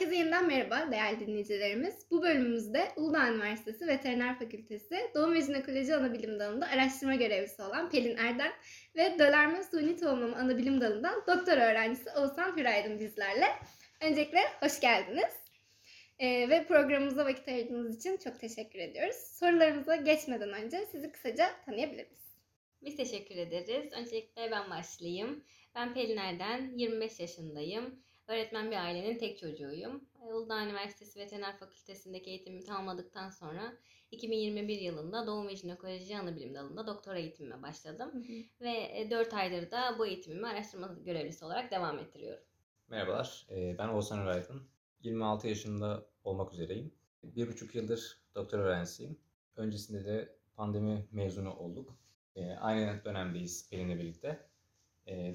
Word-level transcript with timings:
Herkese 0.00 0.18
yeniden 0.18 0.46
merhaba 0.46 0.92
değerli 0.92 1.20
dinleyicilerimiz. 1.20 2.10
Bu 2.10 2.22
bölümümüzde 2.22 2.88
Uludağ 2.96 3.28
Üniversitesi 3.28 3.86
Veteriner 3.86 4.38
Fakültesi 4.38 5.10
Doğum 5.14 5.34
ve 5.34 5.42
Jinekoloji 5.42 5.94
Anabilim 5.94 6.40
Dalı'nda 6.40 6.66
araştırma 6.66 7.14
görevlisi 7.14 7.62
olan 7.62 7.90
Pelin 7.90 8.16
Erden 8.16 8.52
ve 8.96 9.18
Dölerme 9.18 9.62
Suni 9.62 9.96
Tohumlama 9.96 10.36
Anabilim 10.36 10.80
Dalı'ndan 10.80 11.14
doktor 11.26 11.52
öğrencisi 11.52 12.10
Oğuzhan 12.10 12.56
Hüraydın 12.56 13.00
bizlerle. 13.00 13.46
Öncelikle 14.00 14.38
hoş 14.60 14.80
geldiniz. 14.80 15.34
Ee, 16.18 16.48
ve 16.48 16.66
programımıza 16.66 17.24
vakit 17.24 17.48
ayırdığınız 17.48 17.96
için 17.96 18.16
çok 18.16 18.40
teşekkür 18.40 18.78
ediyoruz. 18.78 19.16
Sorularımıza 19.16 19.96
geçmeden 19.96 20.52
önce 20.52 20.86
sizi 20.92 21.12
kısaca 21.12 21.50
tanıyabilir 21.66 22.06
miyiz? 22.06 22.36
Biz 22.82 22.96
teşekkür 22.96 23.36
ederiz. 23.36 23.92
Öncelikle 23.92 24.50
ben 24.50 24.70
başlayayım. 24.70 25.44
Ben 25.74 25.94
Pelin 25.94 26.16
Erden, 26.16 26.70
25 26.76 27.20
yaşındayım. 27.20 28.09
Öğretmen 28.30 28.70
bir 28.70 28.76
ailenin 28.76 29.18
tek 29.18 29.38
çocuğuyum. 29.38 30.04
Uludağ 30.20 30.64
Üniversitesi 30.64 31.20
Veteriner 31.20 31.56
Fakültesindeki 31.56 32.30
eğitimimi 32.30 32.64
tamamladıktan 32.64 33.30
sonra 33.30 33.72
2021 34.10 34.80
yılında 34.80 35.26
Doğum 35.26 35.48
ve 35.48 35.56
Jinekoloji 35.56 36.18
Anabilim 36.18 36.54
dalında 36.54 36.86
doktora 36.86 37.18
eğitimime 37.18 37.62
başladım. 37.62 38.10
Hı 38.12 38.18
hı. 38.18 38.42
Ve 38.60 39.08
4 39.10 39.34
aydır 39.34 39.70
da 39.70 39.98
bu 39.98 40.06
eğitimimi 40.06 40.46
araştırma 40.46 40.96
görevlisi 41.04 41.44
olarak 41.44 41.70
devam 41.70 41.98
ettiriyorum. 41.98 42.44
Merhabalar, 42.88 43.46
ben 43.50 43.88
Oğuzhan 43.88 44.18
Öraydın. 44.18 44.62
26 45.02 45.48
yaşında 45.48 46.06
olmak 46.24 46.52
üzereyim. 46.52 46.94
Bir 47.22 47.48
buçuk 47.48 47.74
yıldır 47.74 48.18
doktor 48.34 48.58
öğrencisiyim. 48.58 49.18
Öncesinde 49.56 50.04
de 50.04 50.36
pandemi 50.56 51.06
mezunu 51.12 51.54
olduk. 51.56 51.98
Aynı 52.60 53.04
dönemdeyiz 53.04 53.70
Pelin'le 53.70 53.98
birlikte. 53.98 54.46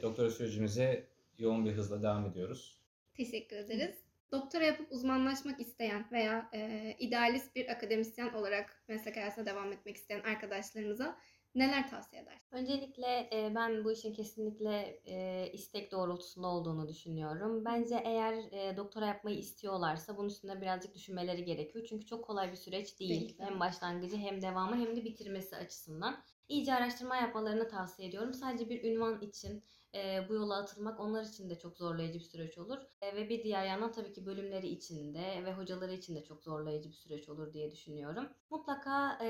Doktora 0.01 0.29
sürecimize 0.29 1.07
yoğun 1.37 1.65
bir 1.65 1.71
hızla 1.71 2.03
devam 2.03 2.25
ediyoruz. 2.25 2.84
Teşekkür 3.17 3.55
ederiz. 3.55 3.95
Doktora 4.31 4.63
yapıp 4.63 4.91
uzmanlaşmak 4.91 5.59
isteyen 5.59 6.05
veya 6.11 6.49
e, 6.53 6.95
idealist 6.99 7.55
bir 7.55 7.69
akademisyen 7.69 8.33
olarak 8.33 8.83
meslek 8.87 9.15
hayatına 9.15 9.45
devam 9.45 9.71
etmek 9.71 9.95
isteyen 9.95 10.21
arkadaşlarınıza 10.21 11.17
neler 11.55 11.89
tavsiye 11.89 12.21
eder? 12.21 12.41
Öncelikle 12.51 13.29
e, 13.33 13.55
ben 13.55 13.83
bu 13.85 13.91
işin 13.91 14.13
kesinlikle 14.13 15.01
e, 15.05 15.49
istek 15.53 15.91
doğrultusunda 15.91 16.47
olduğunu 16.47 16.87
düşünüyorum. 16.87 17.65
Bence 17.65 18.01
eğer 18.05 18.33
e, 18.33 18.77
doktora 18.77 19.05
yapmayı 19.05 19.37
istiyorlarsa 19.37 20.17
bunun 20.17 20.27
üstünde 20.27 20.61
birazcık 20.61 20.95
düşünmeleri 20.95 21.45
gerekiyor. 21.45 21.85
Çünkü 21.89 22.05
çok 22.05 22.25
kolay 22.25 22.51
bir 22.51 22.57
süreç 22.57 22.99
değil. 22.99 23.09
değil 23.09 23.35
hem 23.39 23.59
başlangıcı 23.59 24.17
hem 24.17 24.41
devamı 24.41 24.75
hem 24.75 24.95
de 24.95 25.03
bitirmesi 25.03 25.55
açısından. 25.55 26.23
İyice 26.49 26.73
araştırma 26.73 27.15
yapmalarını 27.15 27.67
tavsiye 27.67 28.07
ediyorum. 28.07 28.33
Sadece 28.33 28.69
bir 28.69 28.83
ünvan 28.83 29.21
için 29.21 29.63
e, 29.95 30.29
bu 30.29 30.33
yola 30.33 30.57
atılmak 30.57 30.99
onlar 30.99 31.23
için 31.23 31.49
de 31.49 31.59
çok 31.59 31.77
zorlayıcı 31.77 32.19
bir 32.19 32.23
süreç 32.23 32.57
olur. 32.57 32.77
E, 33.01 33.15
ve 33.15 33.29
bir 33.29 33.43
diğer 33.43 33.65
yandan 33.65 33.91
tabii 33.91 34.13
ki 34.13 34.25
bölümleri 34.25 34.67
için 34.67 35.13
de 35.13 35.43
ve 35.45 35.53
hocaları 35.53 35.93
için 35.93 36.15
de 36.15 36.23
çok 36.23 36.43
zorlayıcı 36.43 36.89
bir 36.89 36.95
süreç 36.95 37.29
olur 37.29 37.53
diye 37.53 37.71
düşünüyorum. 37.71 38.29
Mutlaka 38.49 39.17
e, 39.21 39.27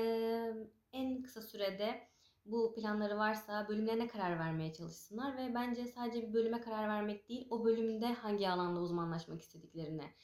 en 0.92 1.22
kısa 1.22 1.42
sürede 1.42 2.08
bu 2.46 2.74
planları 2.74 3.18
varsa 3.18 3.68
bölümlerine 3.68 4.06
karar 4.08 4.38
vermeye 4.38 4.72
çalışsınlar 4.72 5.36
ve 5.36 5.54
bence 5.54 5.86
sadece 5.86 6.28
bir 6.28 6.32
bölüme 6.34 6.60
karar 6.60 6.88
vermek 6.88 7.28
değil, 7.28 7.46
o 7.50 7.64
bölümde 7.64 8.06
hangi 8.06 8.48
alanda 8.48 8.80
uzmanlaşmak 8.80 9.40
istediklerine 9.40 10.14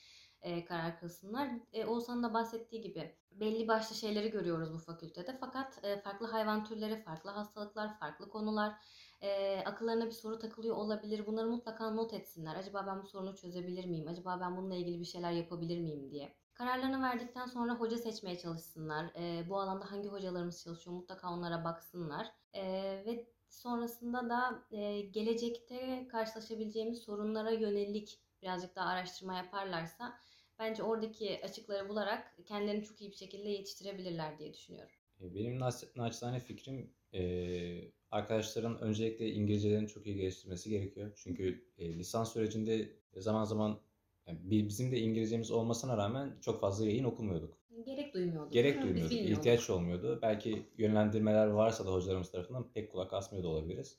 e, 0.42 0.64
karar 0.64 1.00
kılsınlar. 1.00 1.50
E, 1.72 1.84
Oğuzhan'ın 1.84 2.22
da 2.22 2.34
bahsettiği 2.34 2.82
gibi 2.82 3.14
belli 3.30 3.68
başlı 3.68 3.96
şeyleri 3.96 4.30
görüyoruz 4.30 4.72
bu 4.74 4.78
fakültede 4.78 5.36
fakat 5.40 5.84
e, 5.84 6.00
farklı 6.00 6.26
hayvan 6.26 6.64
türleri, 6.64 7.02
farklı 7.02 7.30
hastalıklar, 7.30 7.98
farklı 7.98 8.28
konular 8.28 8.74
e, 9.20 9.60
akıllarına 9.64 10.06
bir 10.06 10.12
soru 10.12 10.38
takılıyor 10.38 10.76
olabilir. 10.76 11.26
Bunları 11.26 11.46
mutlaka 11.46 11.90
not 11.90 12.14
etsinler. 12.14 12.56
Acaba 12.56 12.86
ben 12.86 13.02
bu 13.02 13.06
sorunu 13.06 13.36
çözebilir 13.36 13.84
miyim? 13.84 14.08
Acaba 14.08 14.40
ben 14.40 14.56
bununla 14.56 14.74
ilgili 14.74 15.00
bir 15.00 15.04
şeyler 15.04 15.32
yapabilir 15.32 15.80
miyim 15.80 16.10
diye. 16.10 16.36
Kararlarını 16.54 17.02
verdikten 17.02 17.46
sonra 17.46 17.74
hoca 17.74 17.98
seçmeye 17.98 18.38
çalışsınlar. 18.38 19.04
E, 19.16 19.48
bu 19.48 19.60
alanda 19.60 19.90
hangi 19.92 20.08
hocalarımız 20.08 20.62
çalışıyor 20.62 20.96
mutlaka 20.96 21.32
onlara 21.32 21.64
baksınlar. 21.64 22.26
E, 22.52 22.62
ve 23.06 23.26
sonrasında 23.48 24.28
da 24.28 24.62
e, 24.70 25.00
gelecekte 25.00 26.08
karşılaşabileceğimiz 26.08 26.98
sorunlara 26.98 27.50
yönelik 27.50 28.20
birazcık 28.42 28.76
daha 28.76 28.88
araştırma 28.88 29.34
yaparlarsa 29.34 30.18
bence 30.58 30.82
oradaki 30.82 31.40
açıkları 31.44 31.88
bularak 31.88 32.36
kendilerini 32.46 32.84
çok 32.84 33.00
iyi 33.00 33.10
bir 33.10 33.16
şekilde 33.16 33.48
yetiştirebilirler 33.48 34.38
diye 34.38 34.52
düşünüyorum. 34.52 34.92
Benim 35.20 35.60
naçizane 35.96 36.40
fikrim 36.40 36.90
e, 37.14 37.92
arkadaşların 38.10 38.80
öncelikle 38.80 39.30
İngilizcelerini 39.30 39.88
çok 39.88 40.06
iyi 40.06 40.16
geliştirmesi 40.16 40.70
gerekiyor. 40.70 41.12
Çünkü 41.16 41.64
e, 41.78 41.98
lisans 41.98 42.32
sürecinde 42.32 42.88
zaman 43.16 43.44
zaman 43.44 43.80
yani 44.26 44.38
bizim 44.68 44.92
de 44.92 44.98
İngilizcemiz 44.98 45.50
olmasına 45.50 45.96
rağmen 45.96 46.36
çok 46.40 46.60
fazla 46.60 46.86
yayın 46.86 47.04
okumuyorduk. 47.04 47.58
Gerek 47.84 48.14
duymuyorduk. 48.14 48.52
Gerek 48.52 48.82
duymuyorduk. 48.82 49.12
ihtiyaç 49.12 49.70
olmuyordu. 49.70 50.18
Belki 50.22 50.66
yönlendirmeler 50.78 51.46
varsa 51.46 51.86
da 51.86 51.92
hocalarımız 51.92 52.30
tarafından 52.30 52.72
pek 52.72 52.92
kulak 52.92 53.12
asmıyor 53.12 53.44
da 53.44 53.48
olabiliriz. 53.48 53.98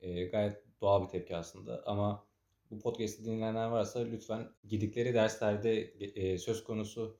E, 0.00 0.24
gayet 0.24 0.64
doğal 0.80 1.02
bir 1.02 1.08
tepki 1.08 1.36
aslında 1.36 1.82
ama 1.86 2.26
bu 2.70 2.78
podcast'i 2.78 3.24
dinleyenler 3.24 3.66
varsa 3.66 4.00
lütfen 4.00 4.48
gidikleri 4.68 5.14
derslerde 5.14 5.80
e, 5.80 6.38
söz 6.38 6.64
konusu 6.64 7.16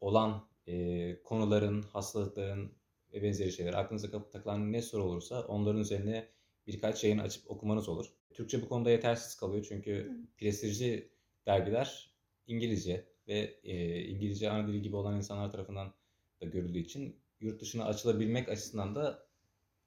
olan 0.00 0.48
e, 0.66 1.22
konuların, 1.22 1.82
hastalıkların, 1.82 2.78
ve 3.12 3.22
benzeri 3.22 3.52
şeyler. 3.52 3.74
Aklınıza 3.74 4.30
takılan 4.30 4.72
ne 4.72 4.82
soru 4.82 5.02
olursa 5.02 5.42
onların 5.42 5.80
üzerine 5.80 6.28
birkaç 6.66 7.04
yayın 7.04 7.18
açıp 7.18 7.50
okumanız 7.50 7.88
olur. 7.88 8.06
Türkçe 8.34 8.62
bu 8.62 8.68
konuda 8.68 8.90
yetersiz 8.90 9.34
kalıyor 9.36 9.66
çünkü 9.68 10.10
prestijli 10.36 11.10
dergiler 11.46 12.14
İngilizce 12.46 13.04
ve 13.28 13.58
e, 13.64 14.04
İngilizce 14.04 14.50
ana 14.50 14.68
dili 14.68 14.82
gibi 14.82 14.96
olan 14.96 15.16
insanlar 15.16 15.52
tarafından 15.52 15.94
da 16.40 16.46
görüldüğü 16.46 16.78
için 16.78 17.16
yurt 17.40 17.60
dışına 17.60 17.84
açılabilmek 17.84 18.48
açısından 18.48 18.94
da 18.94 19.27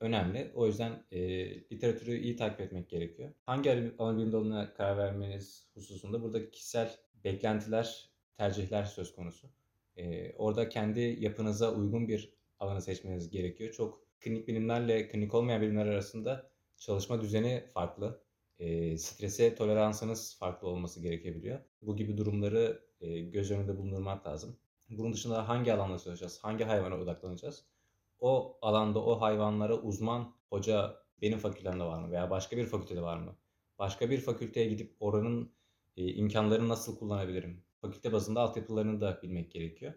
önemli. 0.01 0.51
O 0.55 0.67
yüzden 0.67 1.03
e, 1.11 1.19
literatürü 1.71 2.17
iyi 2.17 2.35
takip 2.35 2.61
etmek 2.61 2.89
gerekiyor. 2.89 3.33
Hangi 3.45 3.93
ana 3.99 4.17
bilim 4.17 4.31
dalına 4.31 4.73
karar 4.73 4.97
vermeniz 4.97 5.67
hususunda 5.73 6.21
burada 6.23 6.51
kişisel 6.51 6.97
beklentiler, 7.23 8.09
tercihler 8.37 8.83
söz 8.83 9.15
konusu. 9.15 9.47
E, 9.95 10.33
orada 10.33 10.69
kendi 10.69 10.99
yapınıza 10.99 11.73
uygun 11.75 12.07
bir 12.07 12.33
alanı 12.59 12.81
seçmeniz 12.81 13.29
gerekiyor. 13.29 13.71
Çok 13.71 14.19
klinik 14.19 14.47
bilimlerle 14.47 15.07
klinik 15.07 15.33
olmayan 15.33 15.61
bilimler 15.61 15.85
arasında 15.85 16.51
çalışma 16.77 17.21
düzeni 17.21 17.63
farklı. 17.73 18.23
E, 18.59 18.97
strese 18.97 19.55
toleransınız 19.55 20.37
farklı 20.39 20.67
olması 20.67 21.01
gerekebiliyor. 21.01 21.59
Bu 21.81 21.95
gibi 21.95 22.17
durumları 22.17 22.83
e, 23.01 23.19
göz 23.19 23.51
önünde 23.51 23.77
bulundurmak 23.77 24.27
lazım. 24.27 24.57
Bunun 24.89 25.13
dışında 25.13 25.49
hangi 25.49 25.73
alanda 25.73 25.99
çalışacağız, 25.99 26.39
hangi 26.43 26.63
hayvana 26.63 26.95
odaklanacağız? 26.95 27.65
O 28.21 28.57
alanda 28.61 29.03
o 29.05 29.21
hayvanlara 29.21 29.75
uzman 29.75 30.35
hoca 30.49 31.03
benim 31.21 31.37
fakültemde 31.39 31.83
var 31.83 31.99
mı 31.99 32.11
veya 32.11 32.29
başka 32.29 32.57
bir 32.57 32.65
fakültede 32.65 33.01
var 33.01 33.17
mı? 33.17 33.35
Başka 33.79 34.09
bir 34.09 34.21
fakülteye 34.21 34.69
gidip 34.69 34.95
oranın 34.99 35.53
e, 35.97 36.07
imkanlarını 36.13 36.69
nasıl 36.69 36.99
kullanabilirim? 36.99 37.63
Fakülte 37.81 38.13
bazında 38.13 38.41
altyapılarını 38.41 39.01
da 39.01 39.21
bilmek 39.23 39.51
gerekiyor. 39.51 39.93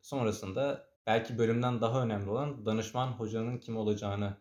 Sonrasında 0.00 0.88
belki 1.06 1.38
bölümden 1.38 1.80
daha 1.80 2.02
önemli 2.02 2.30
olan 2.30 2.66
danışman 2.66 3.06
hocanın 3.06 3.58
kim 3.58 3.76
olacağını 3.76 4.36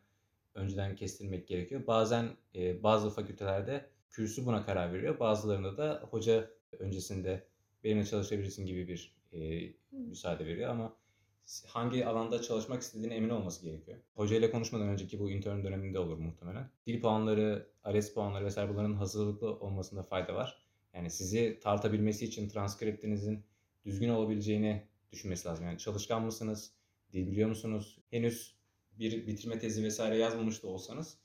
önceden 0.56 0.96
kestirmek 0.96 1.48
gerekiyor. 1.48 1.88
Bazen 1.88 2.30
e, 2.56 2.84
bazı 2.84 3.10
fakültelerde 3.10 3.90
kürsü 4.10 4.46
buna 4.46 4.66
karar 4.66 4.94
veriyor. 4.94 5.20
Bazılarında 5.20 5.78
da 5.78 6.08
hoca 6.12 6.50
öncesinde 6.80 7.48
benimle 7.84 8.06
çalışabilirsin 8.06 8.66
gibi 8.66 8.88
bir 8.88 9.16
e, 9.34 9.74
müsaade 9.92 10.46
veriyor 10.46 10.70
ama 10.70 11.01
hangi 11.68 12.06
alanda 12.06 12.42
çalışmak 12.42 12.82
istediğine 12.82 13.16
emin 13.16 13.30
olması 13.30 13.66
gerekiyor. 13.66 13.98
Hoca 14.16 14.36
ile 14.36 14.52
konuşmadan 14.52 14.88
önceki 14.88 15.20
bu 15.20 15.30
intern 15.32 15.64
döneminde 15.64 16.00
olur 16.00 16.18
muhtemelen. 16.18 16.70
Dil 16.88 17.02
puanları, 17.02 17.72
ALES 17.84 18.14
puanları 18.14 18.46
vesaire 18.46 18.70
bunların 18.70 18.94
hazırlıklı 18.94 19.60
olmasında 19.60 20.04
fayda 20.04 20.36
var. 20.36 20.62
Yani 20.94 21.10
sizi 21.10 21.60
tartabilmesi 21.64 22.26
için 22.26 22.50
transkriptinizin 22.50 23.44
düzgün 23.86 24.10
olabileceğini 24.10 24.88
düşünmesi 25.12 25.48
lazım. 25.48 25.66
Yani 25.66 25.78
çalışkan 25.78 26.26
mısınız? 26.26 26.72
Dil 27.14 27.32
biliyor 27.32 27.50
musunuz? 27.50 28.00
Henüz 28.10 28.56
bir 29.00 29.28
bitirme 29.28 29.60
tezi 29.60 29.84
vesaire 29.84 30.18
yazmamış 30.18 30.64
da 30.64 30.68
olsanız 30.68 31.18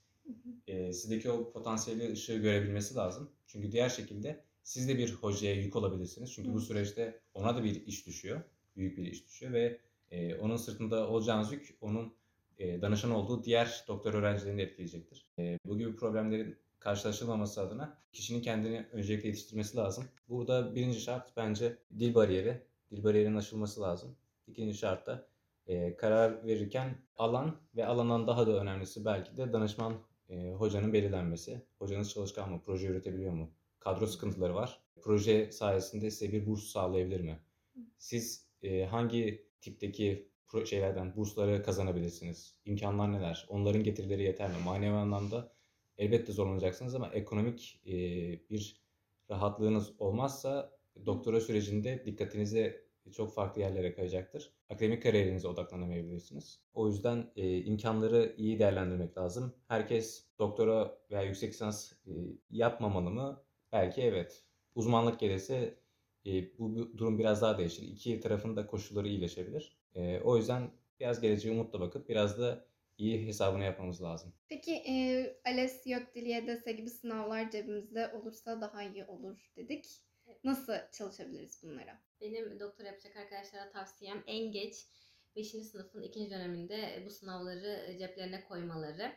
e, 0.67 0.93
sizdeki 0.93 1.31
o 1.31 1.51
potansiyeli 1.51 2.11
ışığı 2.11 2.37
görebilmesi 2.37 2.95
lazım. 2.95 3.31
Çünkü 3.47 3.71
diğer 3.71 3.89
şekilde 3.89 4.43
siz 4.63 4.87
de 4.87 4.97
bir 4.97 5.13
hocaya 5.13 5.55
yük 5.55 5.75
olabilirsiniz. 5.75 6.33
Çünkü 6.33 6.53
bu 6.53 6.61
süreçte 6.61 7.19
ona 7.33 7.57
da 7.57 7.63
bir 7.63 7.85
iş 7.85 8.07
düşüyor. 8.07 8.41
Büyük 8.75 8.97
bir 8.97 9.05
iş 9.05 9.25
düşüyor 9.25 9.53
ve 9.53 9.79
e, 10.11 10.35
onun 10.35 10.55
sırtında 10.55 11.09
olacağınız 11.09 11.51
yük 11.51 11.77
onun 11.81 12.13
e, 12.57 12.81
danışan 12.81 13.11
olduğu 13.11 13.43
diğer 13.43 13.85
doktor 13.87 14.13
öğrencilerini 14.13 14.57
de 14.59 14.63
etkileyecektir. 14.63 15.25
E, 15.39 15.59
bu 15.65 15.77
gibi 15.77 15.95
problemlerin 15.95 16.57
karşılaşılmaması 16.79 17.61
adına 17.61 17.97
kişinin 18.13 18.41
kendini 18.41 18.85
öncelikle 18.91 19.27
yetiştirmesi 19.27 19.77
lazım. 19.77 20.05
Burada 20.29 20.75
birinci 20.75 20.99
şart 20.99 21.37
bence 21.37 21.77
dil 21.99 22.15
bariyeri 22.15 22.61
dil 22.91 23.03
bariyerinin 23.03 23.37
aşılması 23.37 23.81
lazım. 23.81 24.15
İkinci 24.47 24.77
şart 24.77 25.07
da 25.07 25.27
e, 25.67 25.97
karar 25.97 26.45
verirken 26.45 26.95
alan 27.17 27.55
ve 27.75 27.85
alandan 27.85 28.27
daha 28.27 28.47
da 28.47 28.61
önemlisi 28.61 29.05
belki 29.05 29.37
de 29.37 29.53
danışman 29.53 29.93
e, 30.29 30.51
hocanın 30.51 30.93
belirlenmesi. 30.93 31.61
Hocanız 31.79 32.13
çalışkan 32.13 32.51
mı? 32.51 32.61
Proje 32.65 32.87
üretebiliyor 32.87 33.33
mu? 33.33 33.51
kadro 33.87 34.07
sıkıntıları 34.07 34.55
var. 34.55 34.79
Proje 35.01 35.51
sayesinde 35.51 36.11
size 36.11 36.31
bir 36.31 36.45
burs 36.45 36.63
sağlayabilir 36.63 37.21
mi? 37.21 37.39
Siz 37.97 38.47
e, 38.63 38.85
hangi 38.85 39.46
tipteki 39.61 40.31
şeylerden 40.65 41.15
bursları 41.15 41.63
kazanabilirsiniz? 41.63 42.55
İmkanlar 42.65 43.13
neler? 43.13 43.45
Onların 43.49 43.83
getirileri 43.83 44.23
yeter 44.23 44.49
mi? 44.49 44.55
Manevi 44.65 44.95
anlamda 44.95 45.53
elbette 45.97 46.33
zorlanacaksınız 46.33 46.95
ama 46.95 47.09
ekonomik 47.13 47.81
e, 47.85 47.91
bir 48.49 48.81
rahatlığınız 49.29 49.93
olmazsa 49.99 50.77
doktora 51.05 51.41
sürecinde 51.41 52.05
dikkatinizi 52.05 52.87
çok 53.11 53.33
farklı 53.33 53.61
yerlere 53.61 53.93
kayacaktır. 53.93 54.53
Akademik 54.69 55.03
kariyerinize 55.03 55.47
odaklanamayabilirsiniz. 55.47 56.61
O 56.73 56.87
yüzden 56.87 57.31
e, 57.35 57.57
imkanları 57.57 58.35
iyi 58.37 58.59
değerlendirmek 58.59 59.17
lazım. 59.17 59.55
Herkes 59.67 60.27
doktora 60.39 60.97
veya 61.11 61.21
yüksek 61.21 61.53
lisans 61.53 61.91
e, 61.91 62.11
yapmamalı 62.49 63.11
mı? 63.11 63.43
Belki 63.71 64.01
evet. 64.01 64.43
Uzmanlık 64.75 65.19
gelirse 65.19 65.79
e, 66.25 66.57
bu, 66.57 66.75
bu 66.75 66.97
durum 66.97 67.19
biraz 67.19 67.41
daha 67.41 67.57
değişir. 67.57 67.83
İki 67.83 68.19
tarafın 68.19 68.55
da 68.55 68.67
koşulları 68.67 69.07
iyileşebilir. 69.07 69.77
E, 69.95 70.19
o 70.19 70.37
yüzden 70.37 70.71
biraz 70.99 71.21
geleceğe 71.21 71.51
umutla 71.51 71.79
bakıp 71.79 72.09
biraz 72.09 72.39
da 72.39 72.65
iyi 72.97 73.27
hesabını 73.27 73.63
yapmamız 73.63 74.01
lazım. 74.01 74.33
Peki 74.49 74.73
e, 74.75 75.37
ALES, 75.45 75.85
YÖKDİL, 75.85 76.25
YDS 76.25 76.65
gibi 76.65 76.89
sınavlar 76.89 77.51
cebimizde 77.51 78.11
olursa 78.13 78.61
daha 78.61 78.83
iyi 78.83 79.05
olur 79.05 79.51
dedik. 79.55 79.85
Nasıl 80.43 80.73
çalışabiliriz 80.91 81.63
bunlara? 81.63 82.01
Benim 82.21 82.59
doktora 82.59 82.87
yapacak 82.87 83.15
arkadaşlara 83.15 83.71
tavsiyem 83.71 84.23
en 84.27 84.51
geç 84.51 84.87
5. 85.35 85.47
sınıfın 85.47 86.01
ikinci 86.01 86.31
döneminde 86.31 87.03
bu 87.05 87.09
sınavları 87.09 87.95
ceplerine 87.99 88.43
koymaları. 88.43 89.11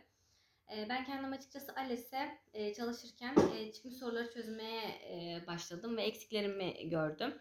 Ee, 0.73 0.89
Ben 0.89 1.05
kendim 1.05 1.33
açıkçası 1.33 1.73
ALES'e 1.77 2.39
e, 2.53 2.75
çalışırken 2.75 3.35
e, 3.57 3.73
çıkmış 3.73 3.95
soruları 3.95 4.31
çözmeye 4.31 4.83
e, 4.83 5.47
başladım 5.47 5.97
ve 5.97 6.03
eksiklerimi 6.03 6.89
gördüm. 6.89 7.35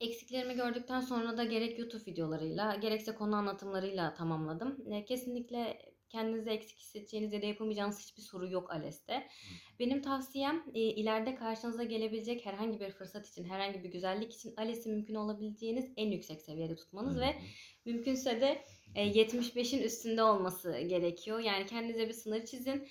Eksiklerimi 0.00 0.54
gördükten 0.54 1.00
sonra 1.00 1.36
da 1.36 1.44
gerek 1.44 1.78
YouTube 1.78 2.06
videolarıyla 2.06 2.74
gerekse 2.74 3.14
konu 3.14 3.36
anlatımlarıyla 3.36 4.14
tamamladım. 4.14 5.04
Kesinlikle 5.06 5.78
kendinizi 6.08 6.50
eksik 6.50 6.78
hissedeceğiniz 6.78 7.32
ya 7.32 7.42
da 7.42 7.46
yapamayacağınız 7.46 8.00
hiçbir 8.00 8.22
soru 8.22 8.50
yok 8.50 8.70
ALES'te. 8.70 9.28
Benim 9.78 10.02
tavsiyem 10.02 10.64
e, 10.74 10.80
ileride 10.80 11.34
karşınıza 11.34 11.84
gelebilecek 11.84 12.46
herhangi 12.46 12.80
bir 12.80 12.90
fırsat 12.90 13.28
için, 13.28 13.44
herhangi 13.44 13.84
bir 13.84 13.90
güzellik 13.90 14.34
için 14.34 14.54
ALES'i 14.56 14.88
mümkün 14.88 15.14
olabileceğiniz 15.14 15.92
en 15.96 16.10
yüksek 16.10 16.42
seviyede 16.42 16.76
tutmanız 16.76 17.20
ve 17.20 17.34
mümkünse 17.84 18.40
de 18.40 18.64
e, 18.94 19.08
75'in 19.08 19.82
üstünde 19.82 20.22
olması 20.22 20.78
gerekiyor. 20.78 21.38
Yani 21.38 21.66
kendinize 21.66 22.08
bir 22.08 22.12
sınır 22.12 22.44
çizin. 22.44 22.88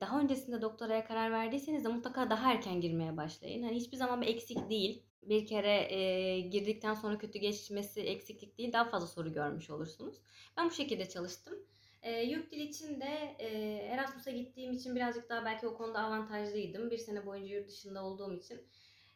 Daha 0.00 0.20
öncesinde 0.20 0.62
doktoraya 0.62 1.04
karar 1.04 1.32
verdiyseniz 1.32 1.84
de 1.84 1.88
mutlaka 1.88 2.30
daha 2.30 2.52
erken 2.52 2.80
girmeye 2.80 3.16
başlayın. 3.16 3.62
Hani 3.62 3.76
hiçbir 3.76 3.96
zaman 3.96 4.22
bir 4.22 4.26
eksik 4.26 4.70
değil. 4.70 5.02
Bir 5.22 5.46
kere 5.46 5.94
e, 5.94 6.40
girdikten 6.40 6.94
sonra 6.94 7.18
kötü 7.18 7.38
geçmesi 7.38 8.00
eksiklik 8.00 8.58
değil. 8.58 8.72
Daha 8.72 8.84
fazla 8.84 9.06
soru 9.06 9.32
görmüş 9.32 9.70
olursunuz. 9.70 10.16
Ben 10.56 10.66
bu 10.66 10.70
şekilde 10.70 11.08
çalıştım. 11.08 11.54
E, 12.02 12.22
yurt 12.22 12.50
dil 12.50 12.60
için 12.60 13.00
de 13.00 13.36
e, 13.38 13.48
Erasmus'a 13.92 14.30
gittiğim 14.30 14.72
için 14.72 14.96
birazcık 14.96 15.28
daha 15.28 15.44
belki 15.44 15.66
o 15.66 15.76
konuda 15.76 15.98
avantajlıydım. 15.98 16.90
Bir 16.90 16.98
sene 16.98 17.26
boyunca 17.26 17.54
yurt 17.54 17.68
dışında 17.68 18.04
olduğum 18.04 18.34
için. 18.34 18.60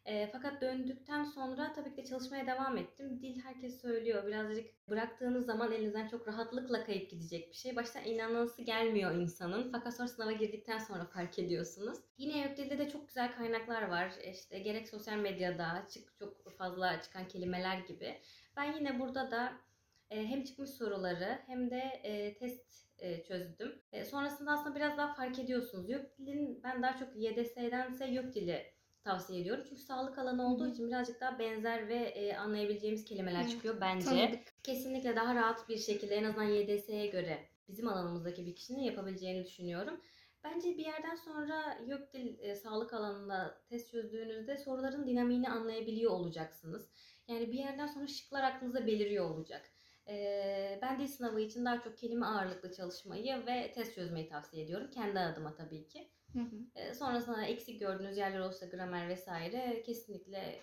E, 0.05 0.27
fakat 0.33 0.63
döndükten 0.63 1.25
sonra 1.25 1.73
tabii 1.73 1.91
ki 1.91 1.97
de 1.97 2.05
çalışmaya 2.05 2.47
devam 2.47 2.77
ettim. 2.77 3.23
Dil 3.23 3.41
herkes 3.41 3.81
söylüyor. 3.81 4.27
Birazcık 4.27 4.89
bıraktığınız 4.89 5.47
zaman 5.47 5.73
elinizden 5.73 6.09
çok 6.09 6.29
rahatlıkla 6.29 6.85
kayıp 6.85 7.11
gidecek 7.11 7.51
bir 7.51 7.57
şey. 7.57 7.77
Başta 7.77 8.01
inanılması 8.01 8.63
gelmiyor 8.63 9.15
insanın. 9.15 9.73
Fakat 9.73 9.97
sonra 9.97 10.09
sınava 10.09 10.33
girdikten 10.33 10.79
sonra 10.79 11.05
fark 11.05 11.39
ediyorsunuz. 11.39 11.99
Yine 12.19 12.39
YÖKDİL'de 12.39 12.79
de 12.79 12.89
çok 12.89 13.09
güzel 13.09 13.33
kaynaklar 13.37 13.83
var. 13.83 14.13
İşte 14.33 14.59
gerek 14.59 14.89
sosyal 14.89 15.17
medyada 15.17 15.87
çık 15.91 16.19
çok 16.19 16.57
fazla 16.59 17.01
çıkan 17.01 17.29
kelimeler 17.29 17.79
gibi. 17.79 18.15
Ben 18.57 18.73
yine 18.73 19.01
burada 19.01 19.31
da 19.31 19.53
hem 20.23 20.45
çıkmış 20.45 20.71
soruları 20.71 21.39
hem 21.47 21.71
de 21.71 21.81
e, 22.05 22.35
test 22.35 22.85
e, 22.99 23.23
çözdüm. 23.23 23.83
E, 23.93 24.05
sonrasında 24.05 24.53
aslında 24.53 24.77
biraz 24.77 24.99
daha 24.99 25.15
fark 25.15 25.39
ediyorsunuz. 25.39 25.91
YÖKDİL'in 25.91 26.63
ben 26.63 26.83
daha 26.83 26.97
çok 26.97 27.17
YDS'dense 27.17 28.07
YÖKDİL'i 28.07 28.75
tavsiye 29.05 29.41
ediyorum. 29.41 29.65
Çünkü 29.69 29.83
sağlık 29.83 30.19
alanı 30.19 30.53
olduğu 30.53 30.65
Hı 30.65 30.71
için 30.71 30.89
birazcık 30.89 31.21
daha 31.21 31.39
benzer 31.39 31.89
ve 31.89 31.95
e, 31.95 32.37
anlayabileceğimiz 32.37 33.05
kelimeler 33.05 33.41
Evet, 33.41 33.51
çıkıyor 33.51 33.81
bence. 33.81 34.07
Tanıdık. 34.07 34.63
Kesinlikle 34.63 35.17
daha 35.17 35.35
rahat 35.35 35.69
bir 35.69 35.79
şekilde 35.79 36.15
en 36.15 36.25
azından 36.25 36.49
YDS'ye 36.49 37.07
göre 37.07 37.49
bizim 37.69 37.89
alanımızdaki 37.89 38.47
bir 38.47 38.55
kişinin 38.55 38.83
yapabileceğini 38.83 39.45
düşünüyorum. 39.45 40.01
Bence 40.45 40.69
bir 40.79 40.85
yerden 40.85 41.15
sonra 41.15 41.79
YÖKDİL 41.87 42.39
e, 42.39 42.55
sağlık 42.55 42.93
alanında 42.93 43.59
test 43.69 43.91
çözdüğünüzde 43.91 44.57
soruların 44.57 45.07
dinamiğini 45.07 45.49
anlayabiliyor 45.49 46.11
olacaksınız. 46.11 46.91
Yani 47.29 47.53
bir 47.53 47.59
yerden 47.59 47.87
sonra 47.87 48.07
şıklar 48.07 48.43
aklınıza 48.43 48.87
beliriyor 48.87 49.31
olacak. 49.31 49.74
Ee, 50.09 50.79
ben 50.83 50.99
dil 50.99 51.07
sınavı 51.07 51.41
için 51.41 51.65
daha 51.65 51.81
çok 51.83 51.99
kelime 51.99 52.27
ağırlıklı 52.27 52.73
çalışmayı 52.73 53.47
ve 53.47 53.73
test 53.75 53.95
çözmeyi 53.95 54.29
tavsiye 54.29 54.65
ediyorum. 54.65 54.91
Kendi 54.91 55.19
adıma 55.21 55.55
tabii 55.55 55.87
ki. 55.89 56.09
Hı 56.33 56.39
hı. 56.39 56.57
Ee, 56.75 56.95
sonrasında 56.95 57.45
eksik 57.47 57.81
gördüğünüz 57.81 58.17
yerler 58.17 58.41
olsa 58.41 58.67
gramer 58.67 59.09
vesaire 59.09 59.83
kesinlikle 59.87 60.61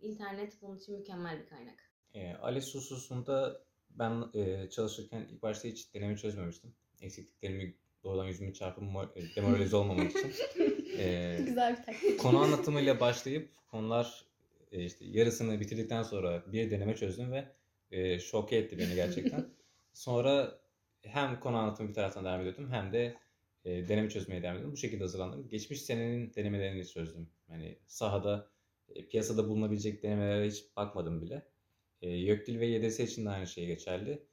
internet 0.00 0.62
bunun 0.62 0.78
için 0.78 0.96
mükemmel 0.98 1.40
bir 1.40 1.46
kaynak. 1.46 1.90
E, 2.14 2.34
ALES 2.34 2.74
hususunda 2.74 3.60
ben 3.90 4.24
e, 4.34 4.70
çalışırken 4.70 5.20
ilk 5.30 5.42
başta 5.42 5.68
hiç 5.68 5.94
deneme 5.94 6.16
çözmemiştim. 6.16 6.74
Eksikliklerimi 7.00 7.74
doğrudan 8.04 8.24
yüzümü 8.26 8.54
çarpıp 8.54 8.84
mo- 8.84 9.18
e, 9.18 9.36
demoralize 9.36 9.76
olmamak 9.76 10.10
için. 10.10 10.32
E, 10.98 11.36
Güzel 11.46 11.76
bir 11.78 11.82
taktik. 11.82 12.20
konu 12.20 12.38
anlatımıyla 12.38 13.00
başlayıp 13.00 13.50
konular 13.70 14.24
e, 14.72 14.84
işte 14.84 15.04
yarısını 15.04 15.60
bitirdikten 15.60 16.02
sonra 16.02 16.52
bir 16.52 16.70
deneme 16.70 16.96
çözdüm 16.96 17.32
ve 17.32 17.44
e, 17.90 18.18
şoke 18.18 18.56
etti 18.56 18.78
beni 18.78 18.94
gerçekten. 18.94 19.46
Sonra 19.92 20.60
hem 21.02 21.40
konu 21.40 21.56
anlatımı 21.56 21.88
bir 21.88 21.94
taraftan 21.94 22.24
devam 22.24 22.40
ediyordum 22.40 22.70
hem 22.70 22.92
de 22.92 23.16
e, 23.64 23.88
deneme 23.88 24.10
çözmeye 24.10 24.42
devam 24.42 24.54
ediyordum. 24.54 24.72
Bu 24.72 24.76
şekilde 24.76 25.02
hazırlandım. 25.02 25.48
Geçmiş 25.48 25.82
senenin 25.82 26.34
denemelerini 26.34 26.86
çözdüm. 26.86 27.30
Yani 27.48 27.78
sahada, 27.86 28.50
e, 28.88 29.08
piyasada 29.08 29.48
bulunabilecek 29.48 30.02
denemelere 30.02 30.46
hiç 30.46 30.76
bakmadım 30.76 31.22
bile. 31.22 31.46
E, 32.02 32.10
YÖKDİL 32.10 32.60
ve 32.60 32.66
YDS 32.66 33.00
için 33.00 33.26
de 33.26 33.30
aynı 33.30 33.46
şey 33.46 33.66
geçerli. 33.66 34.26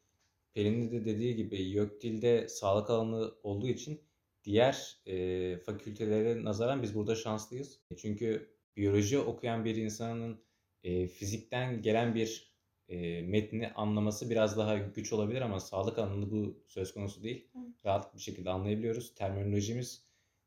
Pelin'in 0.54 0.92
de 0.92 1.06
dediği 1.06 1.36
gibi 1.36 1.62
YÖKDİL'de 1.62 2.48
sağlık 2.48 2.90
alanı 2.90 3.32
olduğu 3.44 3.68
için 3.68 4.02
diğer 4.44 4.98
e, 5.06 5.58
fakültelere 5.58 6.44
nazaran 6.44 6.84
biz 6.84 6.96
burada 6.96 7.16
şanslıyız. 7.16 7.82
Çünkü 7.98 8.58
biyoloji 8.78 9.20
okuyan 9.20 9.66
bir 9.66 9.76
insanın 9.76 10.42
e, 10.84 11.08
fizikten 11.08 11.82
gelen 11.82 12.16
bir 12.16 12.57
e, 12.90 13.22
metni 13.22 13.70
anlaması 13.70 14.30
biraz 14.30 14.58
daha 14.58 14.78
güç 14.78 15.14
olabilir 15.14 15.42
ama 15.42 15.60
sağlık 15.60 16.00
alanında 16.00 16.32
bu 16.32 16.64
söz 16.68 16.94
konusu 16.94 17.24
değil. 17.24 17.48
Evet. 17.56 17.86
Rahat 17.86 18.16
bir 18.16 18.20
şekilde 18.20 18.50
anlayabiliyoruz. 18.50 19.16
Terminolojimiz 19.16 20.04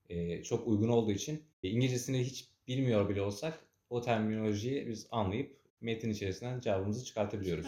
e, 0.09 0.43
çok 0.43 0.69
uygun 0.69 0.89
olduğu 0.89 1.13
için 1.13 1.43
e, 1.63 1.69
İngilizcesini 1.69 2.25
hiç 2.25 2.49
bilmiyor 2.69 3.09
bile 3.09 3.23
olsak 3.23 3.67
o 3.91 4.01
terminolojiyi 4.01 4.89
biz 4.89 5.07
anlayıp 5.11 5.61
metin 5.81 6.11
içerisinden 6.11 6.61
cevabımızı 6.61 7.05
çıkartabiliyoruz 7.05 7.67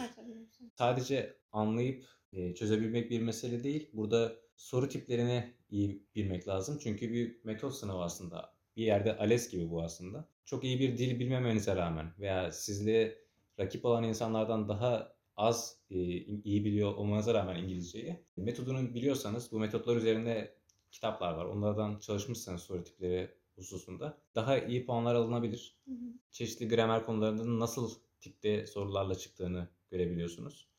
sadece 0.75 1.37
anlayıp 1.51 2.05
e, 2.33 2.55
çözebilmek 2.55 3.11
bir 3.11 3.21
mesele 3.21 3.63
değil. 3.63 3.89
Burada 3.93 4.35
soru 4.55 4.89
tiplerini 4.89 5.53
iyi 5.69 6.03
bilmek 6.15 6.47
lazım. 6.47 6.79
Çünkü 6.83 7.13
bir 7.13 7.37
metot 7.43 7.75
sınavı 7.75 8.01
aslında. 8.03 8.53
Bir 8.77 8.85
yerde 8.85 9.17
ALES 9.17 9.49
gibi 9.49 9.69
bu 9.69 9.83
aslında. 9.83 10.29
Çok 10.45 10.63
iyi 10.63 10.79
bir 10.79 10.97
dil 10.97 11.19
bilmemenize 11.19 11.75
rağmen 11.75 12.11
veya 12.19 12.51
sizle 12.51 13.17
rakip 13.59 13.85
olan 13.85 14.03
insanlardan 14.03 14.69
daha 14.69 15.15
az 15.35 15.77
e, 15.89 15.95
iyi 16.23 16.65
biliyor 16.65 16.95
olmanıza 16.95 17.33
rağmen 17.33 17.55
İngilizceyi 17.63 18.25
metodunu 18.37 18.93
biliyorsanız 18.93 19.51
bu 19.51 19.59
metotlar 19.59 19.95
üzerinde 19.95 20.57
kitaplar 20.91 21.33
var. 21.33 21.45
Onlardan 21.45 21.99
çalışmışsanız 21.99 22.61
soru 22.61 22.83
tipleri 22.83 23.31
hususunda 23.55 24.17
daha 24.35 24.57
iyi 24.57 24.85
puanlar 24.85 25.15
alınabilir 25.15 25.77
Hı 25.85 25.91
hı. 25.91 26.13
çeşitli 26.31 26.67
gramer 26.67 27.05
konularında 27.05 27.59
nasıl 27.59 27.91
tipte 28.19 28.67
sorularla 28.67 29.15
çıktığını 29.15 29.67
görebiliyorsunuz. 29.91 30.69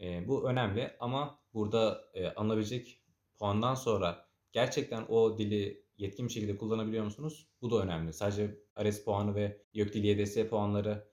E, 0.00 0.28
bu 0.28 0.50
önemli 0.50 0.96
ama 1.00 1.40
burada 1.54 2.10
e, 2.14 2.28
alınabilecek 2.28 3.02
puandan 3.38 3.74
sonra 3.74 4.28
gerçekten 4.52 5.06
o 5.08 5.38
dili 5.38 5.84
yetkin 5.98 6.26
bir 6.26 6.32
şekilde 6.32 6.56
kullanabiliyor 6.56 7.04
musunuz? 7.04 7.48
Bu 7.62 7.70
da 7.70 7.82
önemli. 7.82 8.12
Sadece 8.12 8.60
ARES 8.76 9.04
puanı 9.04 9.34
ve 9.34 9.62
YÖKDİL 9.72 10.04
YDS 10.04 10.48
puanları 10.48 11.08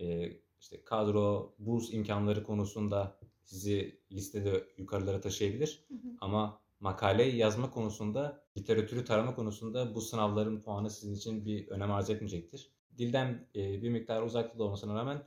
e, 0.00 0.32
işte 0.60 0.84
kadro, 0.84 1.54
burs 1.58 1.92
imkanları 1.92 2.44
konusunda 2.44 3.18
sizi 3.44 4.00
listede 4.12 4.64
yukarılara 4.78 5.20
taşıyabilir. 5.20 5.84
Hı 5.88 5.94
hı. 5.94 5.98
Ama 6.20 6.60
makale 6.80 7.22
yazma 7.22 7.70
konusunda, 7.70 8.44
literatürü 8.58 9.04
tarama 9.04 9.34
konusunda 9.34 9.94
bu 9.94 10.00
sınavların 10.00 10.60
puanı 10.60 10.90
sizin 10.90 11.14
için 11.14 11.44
bir 11.44 11.68
önem 11.68 11.92
arz 11.92 12.10
etmeyecektir. 12.10 12.70
Dilden 12.98 13.46
e, 13.54 13.82
bir 13.82 13.90
miktar 13.90 14.22
uzaklıkta 14.22 14.64
olmasına 14.64 14.94
rağmen 14.94 15.22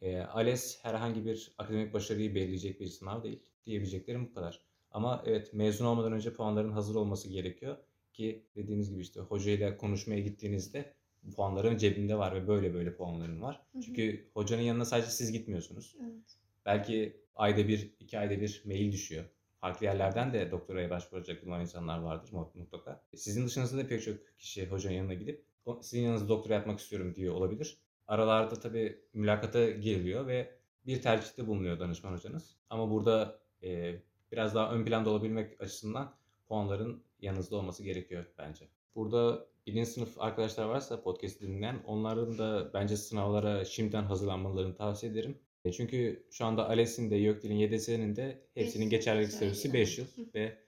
e, 0.00 0.20
ALES 0.20 0.78
herhangi 0.82 1.24
bir 1.24 1.54
akademik 1.58 1.94
başarıyı 1.94 2.34
belirleyecek 2.34 2.80
bir 2.80 2.86
sınav 2.86 3.22
değil. 3.22 3.42
Diyebileceklerim 3.66 4.26
bu 4.26 4.34
kadar. 4.34 4.60
Ama 4.90 5.22
evet 5.26 5.54
mezun 5.54 5.86
olmadan 5.86 6.12
önce 6.12 6.32
puanların 6.32 6.72
hazır 6.72 6.94
olması 6.94 7.28
gerekiyor 7.28 7.76
ki 8.12 8.46
dediğimiz 8.56 8.90
gibi 8.90 9.00
işte 9.00 9.20
hocayla 9.20 9.76
konuşmaya 9.76 10.20
gittiğinizde 10.20 10.94
puanların 11.36 11.76
cebimde 11.76 12.18
var 12.18 12.34
ve 12.34 12.48
böyle 12.48 12.74
böyle 12.74 12.96
puanlarım 12.96 13.42
var. 13.42 13.60
Hı 13.72 13.78
hı. 13.78 13.82
Çünkü 13.82 14.30
hocanın 14.34 14.62
yanına 14.62 14.84
sadece 14.84 15.10
siz 15.10 15.32
gitmiyorsunuz. 15.32 15.96
Evet. 16.02 16.36
Belki 16.66 17.20
ayda 17.36 17.68
bir, 17.68 17.94
iki 18.00 18.18
ayda 18.18 18.40
bir 18.40 18.62
mail 18.66 18.92
düşüyor. 18.92 19.24
Farklı 19.60 19.86
yerlerden 19.86 20.32
de 20.32 20.50
doktoraya 20.50 20.90
başvuracak 20.90 21.46
olan 21.46 21.60
insanlar 21.60 21.98
vardır 21.98 22.32
mu- 22.32 22.52
mutlaka. 22.54 23.04
Sizin 23.16 23.46
dışınızda 23.46 23.78
da 23.78 23.88
pek 23.88 24.02
çok 24.02 24.16
kişi 24.38 24.66
hocanın 24.66 24.94
yanına 24.94 25.14
gidip 25.14 25.44
"O- 25.66 25.82
sizin 25.82 26.02
yanınızda 26.02 26.28
doktora 26.28 26.54
yapmak 26.54 26.78
istiyorum 26.80 27.14
diyor 27.14 27.34
olabilir. 27.34 27.78
Aralarda 28.08 28.54
tabii 28.60 28.98
mülakata 29.14 29.70
giriliyor 29.70 30.26
ve 30.26 30.50
bir 30.86 31.02
tercihte 31.02 31.46
bulunuyor 31.46 31.78
danışman 31.80 32.12
hocanız. 32.12 32.56
Ama 32.70 32.90
burada 32.90 33.38
e, 33.62 33.94
biraz 34.32 34.54
daha 34.54 34.72
ön 34.74 34.84
planda 34.84 35.10
olabilmek 35.10 35.60
açısından 35.62 36.14
puanların 36.48 37.02
yanınızda 37.20 37.56
olması 37.56 37.82
gerekiyor 37.82 38.24
bence. 38.38 38.68
Burada 38.94 39.46
birinci 39.66 39.90
sınıf 39.90 40.20
arkadaşlar 40.20 40.64
varsa 40.64 41.02
podcast 41.02 41.40
dinleyen 41.40 41.82
onların 41.86 42.38
da 42.38 42.70
bence 42.74 42.96
sınavlara 42.96 43.64
şimdiden 43.64 44.02
hazırlanmalarını 44.02 44.74
tavsiye 44.74 45.12
ederim. 45.12 45.38
E, 45.64 45.72
Çünkü 45.72 46.26
şu 46.30 46.44
anda 46.44 46.68
ALES'in 46.68 47.10
de 47.10 47.16
YÖKDİL'in 47.16 47.54
YDS'nin 47.58 48.16
de 48.16 48.40
hepsinin 48.54 48.90
geçerlilik 48.90 49.32
süresi 49.32 49.68
geçerli. 49.68 49.82
5 49.82 49.98
yıl 49.98 50.06
ve 50.34 50.58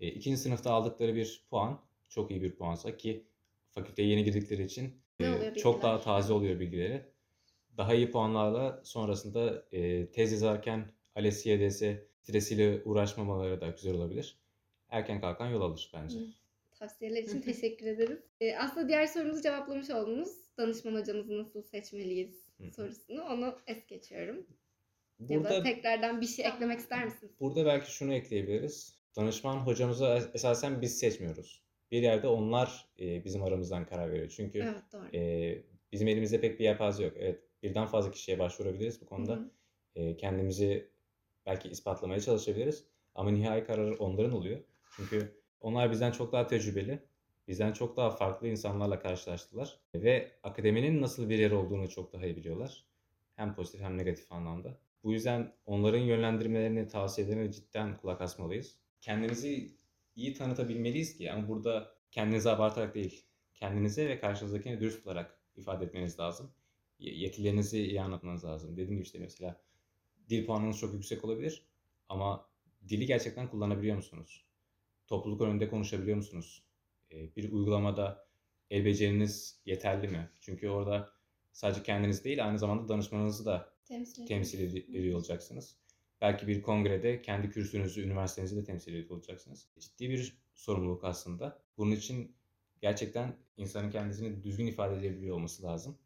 e, 0.00 0.08
ikinci 0.08 0.36
sınıfta 0.40 0.72
aldıkları 0.72 1.14
bir 1.14 1.46
puan 1.50 1.80
çok 2.08 2.30
iyi 2.30 2.42
bir 2.42 2.56
puansa 2.56 2.96
ki 2.96 3.26
fakülteye 3.70 4.08
yeni 4.08 4.24
girdikleri 4.24 4.64
için 4.64 4.94
e, 5.20 5.54
çok 5.54 5.82
daha 5.82 6.00
taze 6.00 6.32
oluyor 6.32 6.60
bilgileri. 6.60 7.02
Daha 7.76 7.94
iyi 7.94 8.10
puanlarla 8.10 8.80
sonrasında 8.84 9.64
e, 9.72 10.10
tez 10.10 10.32
yazarken 10.32 10.90
ALES, 11.14 11.46
YDS 11.46 11.82
stresiyle 12.22 12.82
uğraşmamaları 12.84 13.60
da 13.60 13.68
güzel 13.68 13.94
olabilir. 13.94 14.38
Erken 14.88 15.20
kalkan 15.20 15.48
yol 15.48 15.60
alır 15.60 15.90
bence. 15.94 16.18
Hı. 16.18 16.24
Tavsiyeler 16.78 17.22
için 17.22 17.40
teşekkür 17.40 17.86
ederiz. 17.86 18.18
Ee, 18.40 18.56
aslında 18.56 18.88
diğer 18.88 19.06
sorumuzu 19.06 19.42
cevaplamış 19.42 19.90
oldunuz. 19.90 20.28
Danışman 20.58 20.94
hocamızı 20.94 21.38
nasıl 21.38 21.62
seçmeliyiz 21.62 22.46
sorusunu. 22.76 23.22
Onu 23.22 23.58
es 23.66 23.86
geçiyorum. 23.86 24.46
ya 25.18 25.28
da 25.28 25.44
Burada 25.44 25.62
tekrardan 25.62 26.20
bir 26.20 26.26
şey 26.26 26.46
eklemek 26.46 26.78
ister 26.78 27.04
misiniz? 27.04 27.32
Burada 27.40 27.64
belki 27.66 27.90
şunu 27.92 28.14
ekleyebiliriz. 28.14 28.98
Danışman 29.16 29.56
hocamızı 29.56 30.04
es- 30.04 30.30
esasen 30.34 30.82
biz 30.82 30.98
seçmiyoruz. 30.98 31.62
Bir 31.90 32.02
yerde 32.02 32.26
onlar 32.28 32.88
e, 33.00 33.24
bizim 33.24 33.42
aramızdan 33.42 33.86
karar 33.86 34.12
veriyor. 34.12 34.28
Çünkü 34.36 34.58
Evet 34.58 34.82
doğru. 34.92 35.16
e, 35.16 35.62
bizim 35.92 36.08
elimizde 36.08 36.40
pek 36.40 36.58
bir 36.60 36.64
yelpaze 36.64 37.04
yok. 37.04 37.12
Evet, 37.18 37.40
birden 37.62 37.86
fazla 37.86 38.10
kişiye 38.10 38.38
başvurabiliriz 38.38 39.00
bu 39.00 39.06
konuda. 39.06 39.50
E, 39.94 40.16
kendimizi 40.16 40.88
belki 41.46 41.68
ispatlamaya 41.68 42.20
çalışabiliriz. 42.20 42.84
Ama 43.14 43.30
nihai 43.30 43.64
karar 43.64 43.90
onların 43.98 44.32
oluyor. 44.32 44.60
Çünkü 44.96 45.43
onlar 45.64 45.90
bizden 45.90 46.10
çok 46.10 46.32
daha 46.32 46.46
tecrübeli, 46.46 47.02
bizden 47.48 47.72
çok 47.72 47.96
daha 47.96 48.10
farklı 48.10 48.48
insanlarla 48.48 48.98
karşılaştılar. 48.98 49.80
Ve 49.94 50.32
akademinin 50.42 51.02
nasıl 51.02 51.28
bir 51.28 51.38
yer 51.38 51.50
olduğunu 51.50 51.88
çok 51.88 52.12
daha 52.12 52.26
iyi 52.26 52.36
biliyorlar. 52.36 52.84
Hem 53.36 53.54
pozitif 53.54 53.80
hem 53.80 53.98
negatif 53.98 54.32
anlamda. 54.32 54.78
Bu 55.04 55.12
yüzden 55.12 55.52
onların 55.66 55.98
yönlendirmelerini, 55.98 56.88
tavsiyelerine 56.88 57.52
cidden 57.52 57.96
kulak 57.96 58.20
asmalıyız. 58.20 58.78
Kendinizi 59.00 59.76
iyi 60.16 60.34
tanıtabilmeliyiz 60.34 61.16
ki 61.16 61.32
ama 61.32 61.48
burada 61.48 61.94
kendinizi 62.10 62.50
abartarak 62.50 62.94
değil, 62.94 63.26
kendinize 63.54 64.08
ve 64.08 64.20
karşınızdakine 64.20 64.80
dürüst 64.80 65.06
olarak 65.06 65.40
ifade 65.56 65.84
etmeniz 65.84 66.18
lazım. 66.18 66.54
Yetilerinizi 66.98 67.82
iyi 67.82 68.00
anlatmanız 68.00 68.44
lazım. 68.44 68.72
Dediğim 68.72 68.90
gibi 68.90 69.02
işte 69.02 69.18
mesela 69.18 69.60
dil 70.28 70.46
puanınız 70.46 70.78
çok 70.78 70.94
yüksek 70.94 71.24
olabilir 71.24 71.66
ama 72.08 72.46
dili 72.88 73.06
gerçekten 73.06 73.48
kullanabiliyor 73.48 73.96
musunuz? 73.96 74.44
Topluluk 75.06 75.40
önünde 75.40 75.68
konuşabiliyor 75.68 76.16
musunuz? 76.16 76.62
Ee, 77.12 77.36
Bir 77.36 77.52
uygulamada 77.52 78.26
el 78.70 78.84
beceriniz 78.84 79.60
yeterli 79.66 80.08
mi? 80.08 80.30
Çünkü 80.40 80.68
orada 80.68 81.10
sadece 81.52 81.82
kendiniz 81.82 82.24
değil 82.24 82.46
aynı 82.46 82.58
zamanda 82.58 82.88
danışmanınızı 82.88 83.44
da 83.46 83.74
Temsil, 83.84 84.26
temsil 84.26 84.76
ediyor 84.94 85.18
olacaksınız. 85.18 85.76
Belki 86.20 86.46
bir 86.46 86.62
kongrede 86.62 87.22
kendi 87.22 87.50
kürsünüzü, 87.50 88.02
üniversitenizi 88.02 88.56
de 88.56 88.64
temsil 88.64 88.94
ediyor 88.94 89.10
olacaksınız. 89.10 89.68
Ciddi 89.78 90.10
bir 90.10 90.38
sorumluluk 90.54 91.04
aslında. 91.04 91.62
Bunun 91.78 91.90
için 91.90 92.36
gerçekten 92.80 93.36
insanın 93.56 93.90
kendisini 93.90 94.42
düzgün 94.42 94.66
ifade 94.66 94.98
edebiliyor 94.98 95.36
olması 95.36 95.62
lazım. 95.62 95.98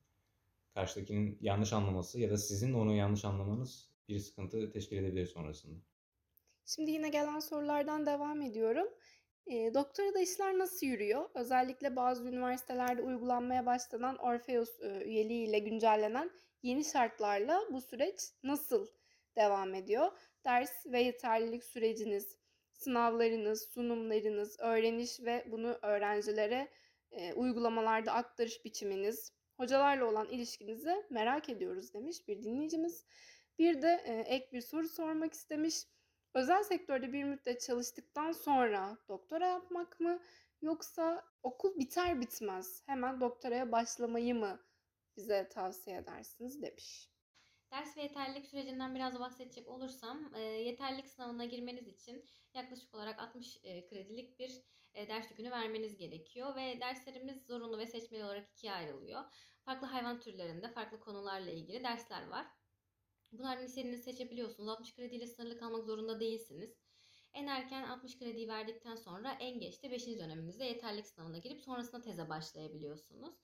Karşıdakinin 0.75 1.38
yanlış 1.40 1.73
anlaması 1.73 2.21
ya 2.21 2.31
da 2.31 2.37
sizin 2.37 2.73
onu 2.73 2.95
yanlış 2.95 3.25
anlamanız 3.25 3.88
bir 4.09 4.19
sıkıntı 4.19 4.71
teşkil 4.71 4.97
edebilir 4.97 5.26
sonrasında. 5.26 5.76
Şimdi 6.75 6.91
yine 6.91 7.09
gelen 7.09 7.39
sorulardan 7.39 8.07
devam 8.07 8.43
ediyorum. 8.43 8.89
E, 9.47 9.75
doktorada 9.75 10.21
işler 10.21 10.59
nasıl 10.59 10.87
yürüyor? 10.87 11.31
Özellikle 11.35 11.97
bazı 11.97 12.29
üniversitelerde 12.29 13.03
uygulanmaya 13.03 13.67
başlanan 13.67 14.17
Orpheus 14.17 14.81
e, 14.81 15.05
üyeliğiyle 15.05 15.59
güncellenen 15.59 16.31
yeni 16.63 16.85
şartlarla 16.85 17.63
bu 17.73 17.81
süreç 17.81 18.21
nasıl 18.43 18.87
devam 19.37 19.75
ediyor? 19.75 20.13
Ders 20.45 20.87
ve 20.87 21.01
yeterlilik 21.01 21.65
süreciniz, 21.65 22.37
sınavlarınız, 22.73 23.69
sunumlarınız, 23.75 24.61
öğreniş 24.61 25.21
ve 25.21 25.45
bunu 25.51 25.79
öğrencilere 25.83 26.69
e, 27.11 27.33
uygulamalarda 27.33 28.13
aktarış 28.13 28.65
biçiminiz, 28.65 29.33
hocalarla 29.57 30.05
olan 30.05 30.29
ilişkinizi 30.29 31.05
merak 31.11 31.49
ediyoruz 31.49 31.95
demiş 31.95 32.29
bir 32.29 32.43
dinleyicimiz. 32.43 33.05
Bir 33.59 33.83
de 33.83 34.03
e, 34.05 34.13
ek 34.13 34.49
bir 34.53 34.61
soru 34.61 34.89
sormak 34.89 35.33
istemiş. 35.33 35.85
Özel 36.38 36.62
sektörde 36.62 37.12
bir 37.12 37.25
müddet 37.25 37.61
çalıştıktan 37.61 38.33
sonra 38.33 38.99
doktora 39.09 39.47
yapmak 39.47 40.00
mı 40.00 40.21
yoksa 40.62 41.25
okul 41.42 41.78
biter 41.78 42.21
bitmez 42.21 42.83
hemen 42.87 43.21
doktoraya 43.21 43.73
başlamayı 43.73 44.35
mı 44.35 44.61
bize 45.16 45.49
tavsiye 45.49 45.97
edersiniz 45.97 46.62
demiş. 46.62 47.09
Ders 47.73 47.97
ve 47.97 48.02
yeterlilik 48.02 48.47
sürecinden 48.47 48.95
biraz 48.95 49.21
bahsedecek 49.21 49.68
olursam, 49.68 50.35
e, 50.35 50.40
yeterlilik 50.40 51.09
sınavına 51.09 51.45
girmeniz 51.45 51.88
için 51.88 52.25
yaklaşık 52.54 52.95
olarak 52.95 53.18
60 53.18 53.59
e, 53.62 53.87
kredilik 53.87 54.38
bir 54.38 54.62
e, 54.95 55.09
ders 55.09 55.30
yükünü 55.30 55.50
vermeniz 55.50 55.97
gerekiyor 55.97 56.57
ve 56.57 56.80
derslerimiz 56.80 57.47
zorunlu 57.47 57.78
ve 57.78 57.87
seçmeli 57.87 58.25
olarak 58.25 58.49
ikiye 58.50 58.73
ayrılıyor. 58.73 59.25
Farklı 59.64 59.87
hayvan 59.87 60.21
türlerinde 60.21 60.68
farklı 60.68 61.00
konularla 61.00 61.50
ilgili 61.50 61.85
dersler 61.85 62.28
var. 62.28 62.47
Bunlardan 63.33 63.65
istediğinizi 63.65 64.03
seçebiliyorsunuz. 64.03 64.69
60 64.69 64.95
krediyle 64.95 65.27
sınırlı 65.27 65.59
kalmak 65.59 65.85
zorunda 65.85 66.21
değilsiniz. 66.21 66.75
En 67.35 67.47
erken 67.47 67.83
60 67.83 68.19
krediyi 68.19 68.49
verdikten 68.49 68.97
sonra 68.97 69.37
en 69.41 69.61
geç 69.61 69.83
de 69.83 69.91
5. 69.91 70.07
döneminizde 70.07 70.65
yeterlilik 70.65 71.07
sınavına 71.07 71.39
girip 71.39 71.61
sonrasında 71.61 72.01
teze 72.01 72.29
başlayabiliyorsunuz. 72.29 73.35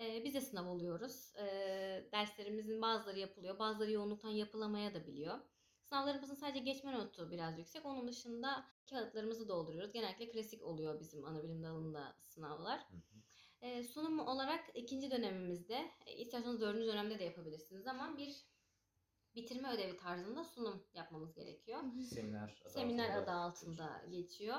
Ee, 0.00 0.24
biz 0.24 0.34
de 0.34 0.40
sınav 0.40 0.66
oluyoruz. 0.68 1.32
Ee, 1.38 2.08
derslerimizin 2.12 2.82
bazıları 2.82 3.18
yapılıyor, 3.18 3.58
bazıları 3.58 3.90
yoğunluktan 3.90 4.30
yapılamaya 4.30 4.94
da 4.94 5.06
biliyor. 5.06 5.38
Sınavlarımızın 5.82 6.34
sadece 6.34 6.58
geçme 6.58 6.92
notu 6.92 7.30
biraz 7.30 7.58
yüksek. 7.58 7.86
Onun 7.86 8.08
dışında 8.08 8.64
kağıtlarımızı 8.90 9.48
dolduruyoruz. 9.48 9.92
Genellikle 9.92 10.28
klasik 10.28 10.62
oluyor 10.62 11.00
bizim 11.00 11.24
ana 11.24 11.42
bilim 11.42 11.62
dalında 11.62 12.16
sınavlar. 12.20 12.86
Ee, 13.60 13.82
sunum 13.82 14.18
olarak 14.18 14.64
ikinci 14.74 15.10
dönemimizde, 15.10 15.90
e, 16.06 16.12
isterseniz 16.12 16.60
dördüncü 16.60 16.86
dönemde 16.86 17.18
de 17.18 17.24
yapabilirsiniz 17.24 17.86
ama 17.86 18.16
bir 18.16 18.46
bitirme 19.34 19.72
ödevi 19.72 19.96
tarzında 19.96 20.44
sunum 20.44 20.82
yapmamız 20.94 21.34
gerekiyor. 21.34 21.80
Seminer 22.10 22.62
adı 22.64 22.70
Seminer 22.70 23.10
altında 23.10 23.22
adı 23.22 23.30
altında 23.30 24.02
geçiyor. 24.10 24.56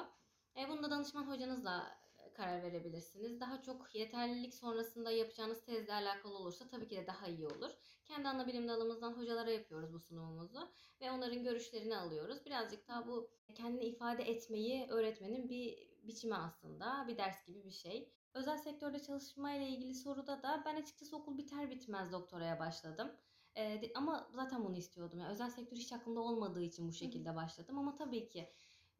E, 0.57 0.69
bunu 0.69 0.83
da 0.83 0.91
danışman 0.91 1.23
hocanızla 1.23 1.97
e, 2.17 2.33
karar 2.33 2.63
verebilirsiniz. 2.63 3.39
Daha 3.39 3.61
çok 3.61 3.95
yeterlilik 3.95 4.53
sonrasında 4.53 5.11
yapacağınız 5.11 5.65
tezle 5.65 5.93
alakalı 5.93 6.37
olursa 6.37 6.67
tabii 6.67 6.87
ki 6.87 6.95
de 6.95 7.07
daha 7.07 7.27
iyi 7.27 7.47
olur. 7.47 7.71
Kendi 8.05 8.27
ana 8.27 8.47
bilim 8.47 8.67
dalımızdan 8.67 9.13
hocalara 9.13 9.51
yapıyoruz 9.51 9.93
bu 9.93 9.99
sunumumuzu 9.99 10.69
ve 11.01 11.11
onların 11.11 11.43
görüşlerini 11.43 11.97
alıyoruz. 11.97 12.45
Birazcık 12.45 12.87
daha 12.87 13.07
bu 13.07 13.29
kendini 13.55 13.85
ifade 13.85 14.23
etmeyi 14.23 14.87
öğretmenin 14.89 15.49
bir 15.49 15.93
biçimi 16.03 16.35
aslında, 16.35 17.05
bir 17.07 17.17
ders 17.17 17.45
gibi 17.45 17.63
bir 17.63 17.71
şey. 17.71 18.09
Özel 18.33 18.57
sektörde 18.57 18.99
çalışmayla 18.99 19.67
ilgili 19.67 19.95
soruda 19.95 20.43
da 20.43 20.63
ben 20.65 20.75
açıkçası 20.75 21.17
okul 21.17 21.37
biter 21.37 21.69
bitmez 21.69 22.11
doktoraya 22.11 22.59
başladım. 22.59 23.11
Ee, 23.55 23.81
de- 23.81 23.91
ama 23.95 24.29
zaten 24.31 24.65
bunu 24.65 24.75
istiyordum. 24.77 25.19
Yani 25.19 25.31
özel 25.31 25.49
sektör 25.49 25.77
hiç 25.77 25.93
aklımda 25.93 26.19
olmadığı 26.21 26.61
için 26.61 26.87
bu 26.87 26.93
şekilde 26.93 27.35
başladım. 27.35 27.77
Ama 27.79 27.95
tabii 27.95 28.27
ki 28.29 28.49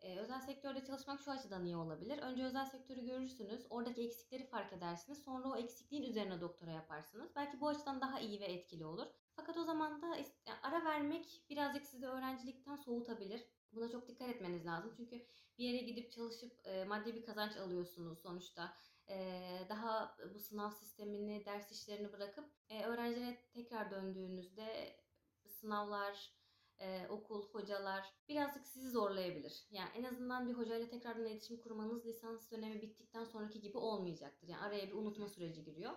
e, 0.01 0.17
özel 0.17 0.39
sektörde 0.41 0.83
çalışmak 0.86 1.22
şu 1.22 1.31
açıdan 1.31 1.65
iyi 1.65 1.75
olabilir. 1.77 2.17
Önce 2.17 2.43
özel 2.43 2.65
sektörü 2.65 3.05
görürsünüz. 3.05 3.65
Oradaki 3.69 4.01
eksikleri 4.01 4.45
fark 4.48 4.74
edersiniz. 4.74 5.24
Sonra 5.24 5.48
o 5.50 5.57
eksikliğin 5.57 6.03
üzerine 6.03 6.41
doktora 6.41 6.72
yaparsınız. 6.72 7.31
Belki 7.36 7.62
bu 7.62 7.67
açıdan 7.67 8.01
daha 8.01 8.19
iyi 8.19 8.39
ve 8.39 8.45
etkili 8.45 8.86
olur. 8.86 9.07
Fakat 9.36 9.57
o 9.57 9.63
zaman 9.63 10.01
da 10.01 10.17
ara 10.62 10.86
vermek 10.86 11.43
birazcık 11.50 11.86
sizi 11.86 12.07
öğrencilikten 12.07 12.75
soğutabilir. 12.75 13.43
Buna 13.74 13.89
çok 13.89 14.07
dikkat 14.07 14.29
etmeniz 14.29 14.65
lazım. 14.65 14.93
Çünkü 14.98 15.25
bir 15.57 15.63
yere 15.63 15.77
gidip 15.77 16.12
çalışıp 16.12 16.67
e, 16.67 16.83
maddi 16.83 17.15
bir 17.15 17.25
kazanç 17.25 17.57
alıyorsunuz 17.57 18.19
sonuçta. 18.22 18.77
Daha 19.69 20.17
bu 20.33 20.39
sınav 20.39 20.69
sistemini, 20.69 21.45
ders 21.45 21.72
işlerini 21.72 22.13
bırakıp 22.13 22.45
öğrencilere 22.86 23.38
tekrar 23.53 23.91
döndüğünüzde 23.91 24.95
sınavlar, 25.48 26.33
e, 26.79 27.07
okul, 27.07 27.50
hocalar 27.50 28.13
birazcık 28.29 28.67
sizi 28.67 28.89
zorlayabilir. 28.89 29.67
Yani 29.72 29.89
en 29.95 30.03
azından 30.03 30.48
bir 30.48 30.53
hocayla 30.53 30.88
tekrardan 30.88 31.25
iletişim 31.25 31.62
kurmanız 31.62 32.05
lisans 32.05 32.51
dönemi 32.51 32.81
bittikten 32.81 33.24
sonraki 33.24 33.62
gibi 33.62 33.77
olmayacaktır. 33.77 34.48
Yani 34.48 34.62
araya 34.62 34.88
bir 34.88 34.93
unutma 34.93 35.27
süreci 35.27 35.63
giriyor. 35.63 35.91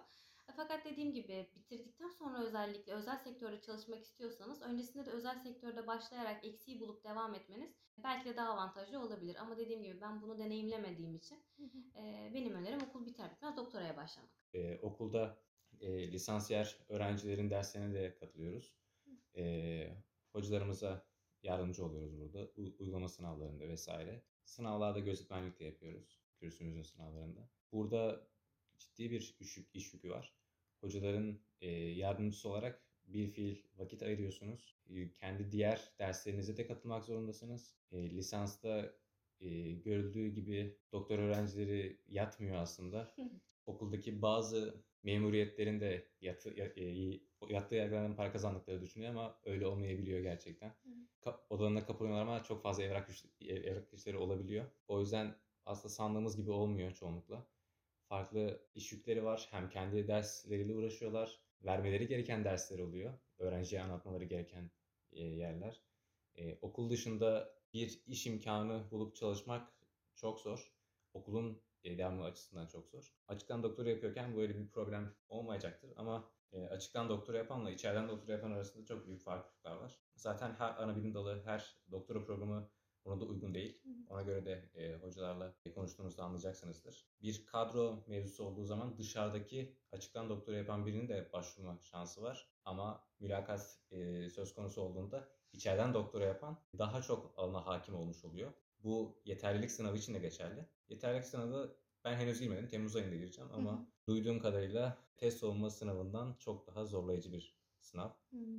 E, 0.48 0.52
Fakat 0.56 0.84
dediğim 0.84 1.12
gibi 1.12 1.50
bitirdikten 1.56 2.08
sonra 2.08 2.42
özellikle 2.44 2.92
özel 2.92 3.16
sektörde 3.16 3.60
çalışmak 3.60 4.02
istiyorsanız 4.02 4.62
öncesinde 4.62 5.06
de 5.06 5.10
özel 5.10 5.38
sektörde 5.38 5.86
başlayarak 5.86 6.44
eksiği 6.44 6.80
bulup 6.80 7.04
devam 7.04 7.34
etmeniz 7.34 7.70
belki 7.98 8.28
de 8.28 8.36
daha 8.36 8.52
avantajlı 8.52 9.00
olabilir. 9.00 9.36
Ama 9.36 9.56
dediğim 9.56 9.82
gibi 9.82 10.00
ben 10.00 10.22
bunu 10.22 10.38
deneyimlemediğim 10.38 11.14
için 11.14 11.38
e, 11.96 12.30
benim 12.34 12.54
önerim 12.54 12.82
okul 12.82 13.06
biter 13.06 13.30
bitmez 13.30 13.56
doktoraya 13.56 13.96
başlamak. 13.96 14.30
Ee, 14.54 14.78
okulda 14.82 15.38
e, 15.80 16.12
lisansiyer 16.12 16.78
öğrencilerin 16.88 17.50
derslerine 17.50 17.94
de 17.94 18.14
katılıyoruz. 18.16 18.76
Ee, 19.36 19.96
hocalarımıza 20.32 21.06
yardımcı 21.42 21.84
oluyoruz 21.86 22.18
burada. 22.18 22.44
U- 22.56 22.74
uygulama 22.78 23.08
sınavlarında 23.08 23.68
vesaire. 23.68 24.22
Sınavlarda 24.44 24.98
gözetmenlik 24.98 25.58
de 25.60 25.64
yapıyoruz. 25.64 26.20
Kürsümüzün 26.36 26.82
sınavlarında. 26.82 27.48
Burada 27.72 28.28
ciddi 28.78 29.10
bir 29.10 29.36
iş, 29.40 29.58
iş 29.74 29.94
yükü 29.94 30.10
var. 30.10 30.34
Hocaların 30.80 31.40
e, 31.60 31.70
yardımcısı 31.70 32.48
olarak 32.48 32.82
bir 33.06 33.26
fiil 33.30 33.62
vakit 33.76 34.02
ayırıyorsunuz. 34.02 34.76
E, 34.88 35.12
kendi 35.12 35.52
diğer 35.52 35.92
derslerinize 35.98 36.56
de 36.56 36.66
katılmak 36.66 37.04
zorundasınız. 37.04 37.76
E, 37.92 38.10
lisansta 38.10 38.94
e, 39.40 39.72
görüldüğü 39.72 40.28
gibi 40.28 40.78
doktor 40.92 41.18
öğrencileri 41.18 42.00
yatmıyor 42.08 42.56
aslında 42.56 43.16
okuldaki 43.66 44.22
bazı 44.22 44.84
memuriyetlerin 45.02 45.80
de 45.80 46.08
yatı, 46.20 46.54
ya- 46.60 46.72
e, 46.76 47.20
yattığı 47.48 47.74
yerlerden 47.74 48.16
para 48.16 48.32
kazandıkları 48.32 48.80
düşünüyor 48.82 49.10
ama 49.10 49.40
öyle 49.44 49.66
olmayabiliyor 49.66 50.20
gerçekten. 50.20 50.74
Ka- 51.22 51.40
odalarına 51.50 51.86
kapılıyorlar 51.86 52.22
ama 52.22 52.42
çok 52.42 52.62
fazla 52.62 52.82
evrak, 52.82 53.08
iş- 53.10 53.24
evrak 53.48 53.94
işleri 53.94 54.16
olabiliyor. 54.16 54.64
O 54.88 55.00
yüzden 55.00 55.36
aslında 55.66 55.88
sandığımız 55.94 56.36
gibi 56.36 56.50
olmuyor 56.50 56.92
çoğunlukla. 56.92 57.46
Farklı 58.08 58.60
iş 58.74 58.92
yükleri 58.92 59.24
var. 59.24 59.48
Hem 59.50 59.68
kendi 59.68 60.08
dersleriyle 60.08 60.74
uğraşıyorlar. 60.74 61.40
Vermeleri 61.64 62.08
gereken 62.08 62.44
dersler 62.44 62.78
oluyor. 62.78 63.18
Öğrenciye 63.38 63.82
anlatmaları 63.82 64.24
gereken 64.24 64.70
e, 65.12 65.22
yerler. 65.22 65.82
E, 66.34 66.58
okul 66.62 66.90
dışında 66.90 67.56
bir 67.74 68.02
iş 68.06 68.26
imkanı 68.26 68.90
bulup 68.90 69.16
çalışmak 69.16 69.72
çok 70.14 70.40
zor. 70.40 70.72
Okulun 71.14 71.62
e, 71.84 71.98
devamı 71.98 72.24
açısından 72.24 72.66
çok 72.66 72.88
zor. 72.88 73.14
Açıktan 73.28 73.62
doktora 73.62 73.90
yapıyorken 73.90 74.36
böyle 74.36 74.58
bir 74.58 74.68
problem 74.68 75.14
olmayacaktır 75.28 75.92
ama 75.96 76.30
e, 76.52 76.66
açıktan 76.66 77.08
doktora 77.08 77.38
yapanla 77.38 77.70
içeriden 77.70 78.08
doktora 78.08 78.32
yapan 78.32 78.50
arasında 78.50 78.84
çok 78.86 79.06
büyük 79.06 79.22
farklılıklar 79.22 79.76
var. 79.76 80.00
Zaten 80.14 80.54
her 80.54 80.82
ana 80.82 80.96
bilim 80.96 81.14
dalı, 81.14 81.42
her 81.44 81.76
doktora 81.90 82.24
programı 82.24 82.70
ona 83.06 83.20
da 83.20 83.24
uygun 83.24 83.54
değil. 83.54 83.82
Ona 84.08 84.22
göre 84.22 84.46
de 84.46 84.70
e, 84.74 84.94
hocalarla 84.94 85.54
konuştuğunuzda 85.74 86.22
anlayacaksınızdır. 86.22 87.06
Bir 87.22 87.46
kadro 87.46 88.04
mevzusu 88.06 88.44
olduğu 88.44 88.64
zaman 88.64 88.98
dışarıdaki 88.98 89.76
açıktan 89.92 90.28
doktora 90.28 90.56
yapan 90.56 90.86
birinin 90.86 91.08
de 91.08 91.30
başvurma 91.32 91.78
şansı 91.82 92.22
var. 92.22 92.48
Ama 92.64 93.04
mülakat 93.20 93.78
e, 93.90 94.30
söz 94.30 94.54
konusu 94.54 94.82
olduğunda 94.82 95.28
içeriden 95.52 95.94
doktora 95.94 96.24
yapan 96.24 96.58
daha 96.78 97.02
çok 97.02 97.34
alana 97.36 97.66
hakim 97.66 97.94
olmuş 97.94 98.24
oluyor. 98.24 98.52
Bu 98.84 99.20
yeterlilik 99.24 99.70
sınavı 99.70 99.96
için 99.96 100.14
de 100.14 100.18
geçerli. 100.18 100.66
Yeterlilik 100.88 101.24
sınavı 101.24 101.76
ben 102.04 102.14
henüz 102.14 102.40
girmedim. 102.40 102.68
Temmuz 102.68 102.96
ayında 102.96 103.16
gireceğim 103.16 103.50
ama 103.54 103.88
duyduğum 104.08 104.38
kadarıyla 104.38 104.98
test 105.16 105.38
savunma 105.38 105.70
sınavından 105.70 106.36
çok 106.38 106.66
daha 106.66 106.84
zorlayıcı 106.84 107.32
bir 107.32 107.56
sınav. 107.80 108.10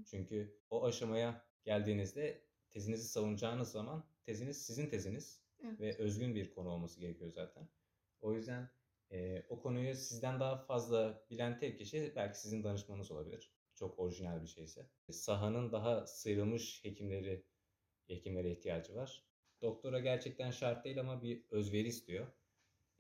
Çünkü 0.06 0.60
o 0.70 0.86
aşamaya 0.86 1.46
geldiğinizde 1.63 2.42
tezinizi 2.70 3.08
savunacağınız 3.08 3.72
zaman 3.72 4.04
teziniz 4.27 4.65
sizin 4.65 4.89
teziniz 4.89 5.41
Evet. 5.63 5.79
ve 5.79 5.98
özgün 5.98 6.36
bir 6.36 6.53
konu 6.53 6.69
olması 6.69 7.00
gerekiyor 7.00 7.31
zaten. 7.31 7.67
O 8.22 8.34
yüzden 8.34 8.69
e, 9.12 9.46
o 9.50 9.62
konuyu 9.62 9.96
sizden 9.96 10.39
daha 10.39 10.57
fazla 10.57 11.25
bilen 11.29 11.60
tek 11.60 11.79
kişi 11.79 12.13
belki 12.16 12.40
sizin 12.40 12.63
danışmanınız 12.63 13.11
olabilir. 13.11 13.51
Çok 13.75 14.00
orijinal 14.00 14.42
bir 14.42 14.48
şeyse. 14.48 14.90
Sahanın 15.11 15.72
daha 15.72 16.07
sıyrılmış 16.07 16.83
hekimleri 16.83 17.46
hekimlere 18.07 18.51
ihtiyacı 18.51 18.96
var. 18.96 19.24
Doktora 19.61 20.00
gerçekten 20.00 20.51
şart 20.51 20.85
değil 20.85 21.00
ama 21.00 21.22
bir 21.22 21.46
özveri 21.51 21.87
istiyor. 21.87 22.27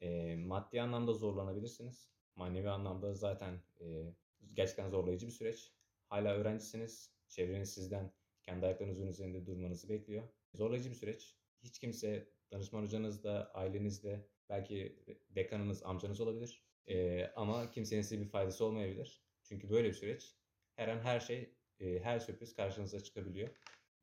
E, 0.01 0.35
maddi 0.35 0.81
anlamda 0.81 1.13
zorlanabilirsiniz. 1.13 2.09
Manevi 2.35 2.69
anlamda 2.69 3.13
zaten 3.13 3.61
e, 3.79 4.13
gerçekten 4.53 4.89
zorlayıcı 4.89 5.27
bir 5.27 5.31
süreç. 5.31 5.71
Hala 6.09 6.33
öğrencisiniz. 6.33 7.13
Çevreniz 7.27 7.73
sizden 7.73 8.11
kendi 8.43 8.65
ayaklarınızın 8.65 9.07
üzerinde 9.07 9.45
durmanızı 9.45 9.89
bekliyor. 9.89 10.23
Zorlayıcı 10.53 10.89
bir 10.89 10.95
süreç. 10.95 11.35
Hiç 11.63 11.79
kimse 11.79 12.29
danışman 12.51 12.83
hocanız 12.83 13.23
da, 13.23 13.51
aileniz 13.53 14.03
de, 14.03 14.27
belki 14.49 15.03
dekanınız, 15.29 15.83
amcanız 15.83 16.21
olabilir. 16.21 16.63
E, 16.87 17.25
ama 17.35 17.71
kimsenin 17.71 18.01
size 18.01 18.21
bir 18.21 18.29
faydası 18.29 18.65
olmayabilir. 18.65 19.23
Çünkü 19.43 19.69
böyle 19.69 19.87
bir 19.87 19.93
süreç. 19.93 20.35
Her 20.75 20.87
an 20.87 20.99
her 20.99 21.19
şey, 21.19 21.53
e, 21.79 21.99
her 21.99 22.19
sürpriz 22.19 22.55
karşınıza 22.55 22.99
çıkabiliyor. 22.99 23.49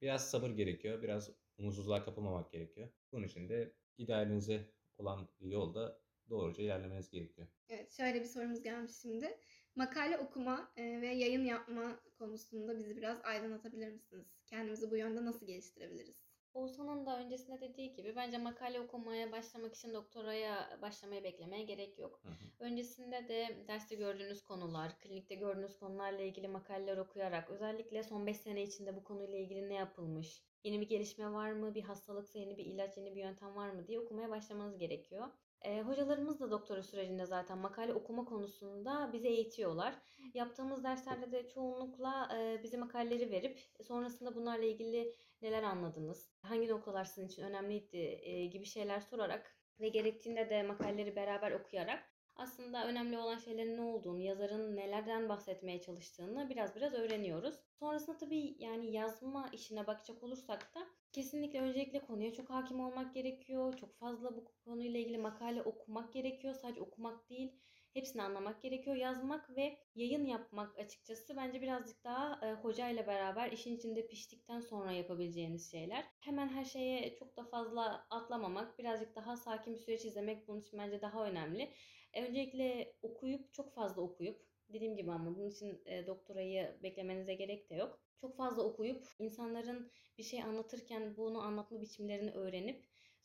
Biraz 0.03 0.31
sabır 0.31 0.51
gerekiyor. 0.51 1.03
Biraz 1.03 1.31
umutsuzluğa 1.59 2.05
kapılmamak 2.05 2.53
gerekiyor. 2.53 2.89
Bunun 3.13 3.27
için 3.27 3.49
de 3.49 3.73
idealinize 3.99 4.71
olan 4.99 5.29
yolda 5.41 6.01
doğruca 6.31 6.63
ilerlemeniz 6.63 7.11
gerekiyor. 7.11 7.49
Evet, 7.69 7.93
şöyle 7.93 8.21
bir 8.21 8.27
sorumuz 8.27 8.63
gelmiş 8.63 8.93
şimdi. 8.93 9.39
Makale 9.77 10.19
okuma 10.19 10.73
e, 10.77 11.01
ve 11.01 11.07
yayın 11.07 11.45
yapma 11.45 12.01
konusunda 12.19 12.79
bizi 12.79 12.97
biraz 12.97 13.25
aydınlatabilir 13.25 13.93
misiniz? 13.93 14.27
Kendimizi 14.47 14.91
bu 14.91 14.97
yönde 14.97 15.25
nasıl 15.25 15.47
geliştirebiliriz? 15.47 16.34
Oğuzhan'ın 16.55 17.07
da 17.07 17.19
öncesinde 17.19 17.61
dediği 17.61 17.95
gibi 17.95 18.17
bence 18.17 18.39
makale 18.39 18.81
okumaya 18.81 19.33
başlamak 19.33 19.75
için 19.75 19.95
doktoraya 19.95 20.79
başlamaya 20.83 21.25
beklemeye 21.25 21.65
gerek 21.65 21.99
yok. 21.99 22.21
Hı 22.23 22.29
hı. 22.29 22.35
Öncesinde 22.65 23.29
de 23.29 23.65
derste 23.69 23.95
gördüğünüz 23.95 24.45
konular, 24.45 24.99
klinikte 24.99 25.35
gördüğünüz 25.35 25.79
konularla 25.79 26.23
ilgili 26.23 26.49
makaleler 26.49 26.97
okuyarak 26.97 27.51
özellikle 27.51 28.03
son 28.03 28.27
5 28.27 28.37
sene 28.37 28.63
içinde 28.63 28.97
bu 28.97 29.05
konuyla 29.05 29.39
ilgili 29.39 29.69
ne 29.69 29.75
yapılmış, 29.75 30.43
yeni 30.65 30.81
bir 30.81 30.89
gelişme 30.89 31.33
var 31.33 31.53
mı, 31.53 31.75
bir 31.75 31.83
hastalıksa 31.83 32.39
yeni 32.39 32.57
bir 32.57 32.65
ilaç, 32.65 32.97
yeni 32.97 33.15
bir 33.15 33.21
yöntem 33.21 33.57
var 33.57 33.71
mı 33.71 33.87
diye 33.87 34.01
okumaya 34.01 34.31
başlamanız 34.31 34.79
gerekiyor. 34.79 35.27
Ee, 35.63 35.83
hocalarımız 35.83 36.41
da 36.41 36.51
doktora 36.51 36.83
sürecinde 36.83 37.27
zaten 37.27 37.59
makale 37.59 37.95
okuma 37.95 38.25
konusunda 38.25 39.11
bizi 39.13 39.29
eğitiyorlar. 39.29 39.95
Yaptığımız 40.35 40.85
derslerde 40.85 41.33
de 41.33 41.49
çoğunlukla 41.49 42.29
e, 42.39 42.63
bize 42.63 42.77
makaleleri 42.77 43.31
verip 43.31 43.61
sonrasında 43.83 44.35
bunlarla 44.35 44.65
ilgili 44.65 45.15
neler 45.45 45.63
anladınız, 45.63 46.33
hangi 46.43 46.69
noktalar 46.69 47.05
sizin 47.05 47.29
için 47.29 47.43
önemliydi 47.43 48.21
e, 48.23 48.47
gibi 48.47 48.65
şeyler 48.65 49.01
sorarak 49.01 49.57
ve 49.81 49.89
gerektiğinde 49.89 50.51
de 50.51 50.63
makaleleri 50.63 51.17
beraber 51.17 51.53
okuyarak 51.53 52.15
aslında 52.37 52.89
önemli 52.89 53.19
olan 53.19 53.39
şeylerin 53.39 53.77
ne 53.77 53.81
olduğunu, 53.81 54.21
yazarın 54.21 54.77
nelerden 54.77 55.29
bahsetmeye 55.29 55.81
çalıştığını 55.81 56.51
biraz 56.51 56.77
biraz 56.77 56.95
öğreniyoruz. 56.95 57.55
Sonrasında 57.79 58.17
tabii 58.17 58.57
yani 58.59 58.93
yazma 58.93 59.49
işine 59.53 59.87
bakacak 59.87 60.23
olursak 60.23 60.75
da 60.75 60.87
kesinlikle 61.13 61.61
öncelikle 61.61 62.01
konuya 62.01 62.33
çok 62.33 62.51
hakim 62.51 62.81
olmak 62.81 63.15
gerekiyor. 63.15 63.77
Çok 63.77 63.99
fazla 63.99 64.37
bu 64.37 64.45
konuyla 64.65 65.01
ilgili 65.01 65.19
makale 65.19 65.63
okumak 65.63 66.13
gerekiyor. 66.13 66.55
Sadece 66.55 66.81
okumak 66.81 67.31
değil, 67.31 67.53
hepsini 67.95 68.23
anlamak 68.23 68.63
gerekiyor. 68.63 68.97
Yazmak 68.97 69.57
ve 69.57 69.79
yayın 69.95 70.27
yapmak 70.27 70.79
açıkçası 70.79 71.37
bence 71.37 71.63
birazcık 71.63 72.05
daha 72.05 72.47
e, 72.49 72.53
hocayla 72.53 73.07
beraber 73.07 73.53
işin 73.53 73.77
içinde 73.77 74.07
piştikten 74.07 74.61
sonra 74.61 74.93
yapabileceğiniz 74.93 75.71
şeyler. 75.71 76.05
Hemen 76.21 76.49
her 76.49 76.65
şeye 76.65 77.15
çok 77.17 77.37
da 77.37 77.45
fazla 77.45 78.07
atlamamak, 78.11 78.79
birazcık 78.79 79.17
daha 79.17 79.37
sakin 79.37 79.75
bir 79.75 79.79
süreç 79.79 80.05
izlemek 80.05 80.49
bunun 80.49 80.61
için 80.61 80.79
bence 80.79 81.01
daha 81.03 81.27
önemli. 81.27 81.73
E, 82.13 82.25
Öncelikle 82.25 82.97
okuyup, 83.03 83.53
çok 83.53 83.75
fazla 83.75 84.03
okuyup, 84.03 84.47
dediğim 84.69 84.97
gibi 84.97 85.13
ama 85.13 85.37
bunun 85.37 85.49
için 85.51 85.83
e, 85.87 86.07
doktorayı 86.07 86.79
beklemenize 86.83 87.35
gerek 87.35 87.71
de 87.71 87.75
yok. 87.75 88.01
Çok 88.21 88.37
fazla 88.37 88.63
okuyup, 88.63 89.05
insanların 89.19 89.91
bir 90.19 90.23
şey 90.23 90.43
anlatırken 90.43 91.17
bunu 91.17 91.41
anlatma 91.43 91.81
biçimlerini 91.81 92.31
öğrenip, 92.31 92.85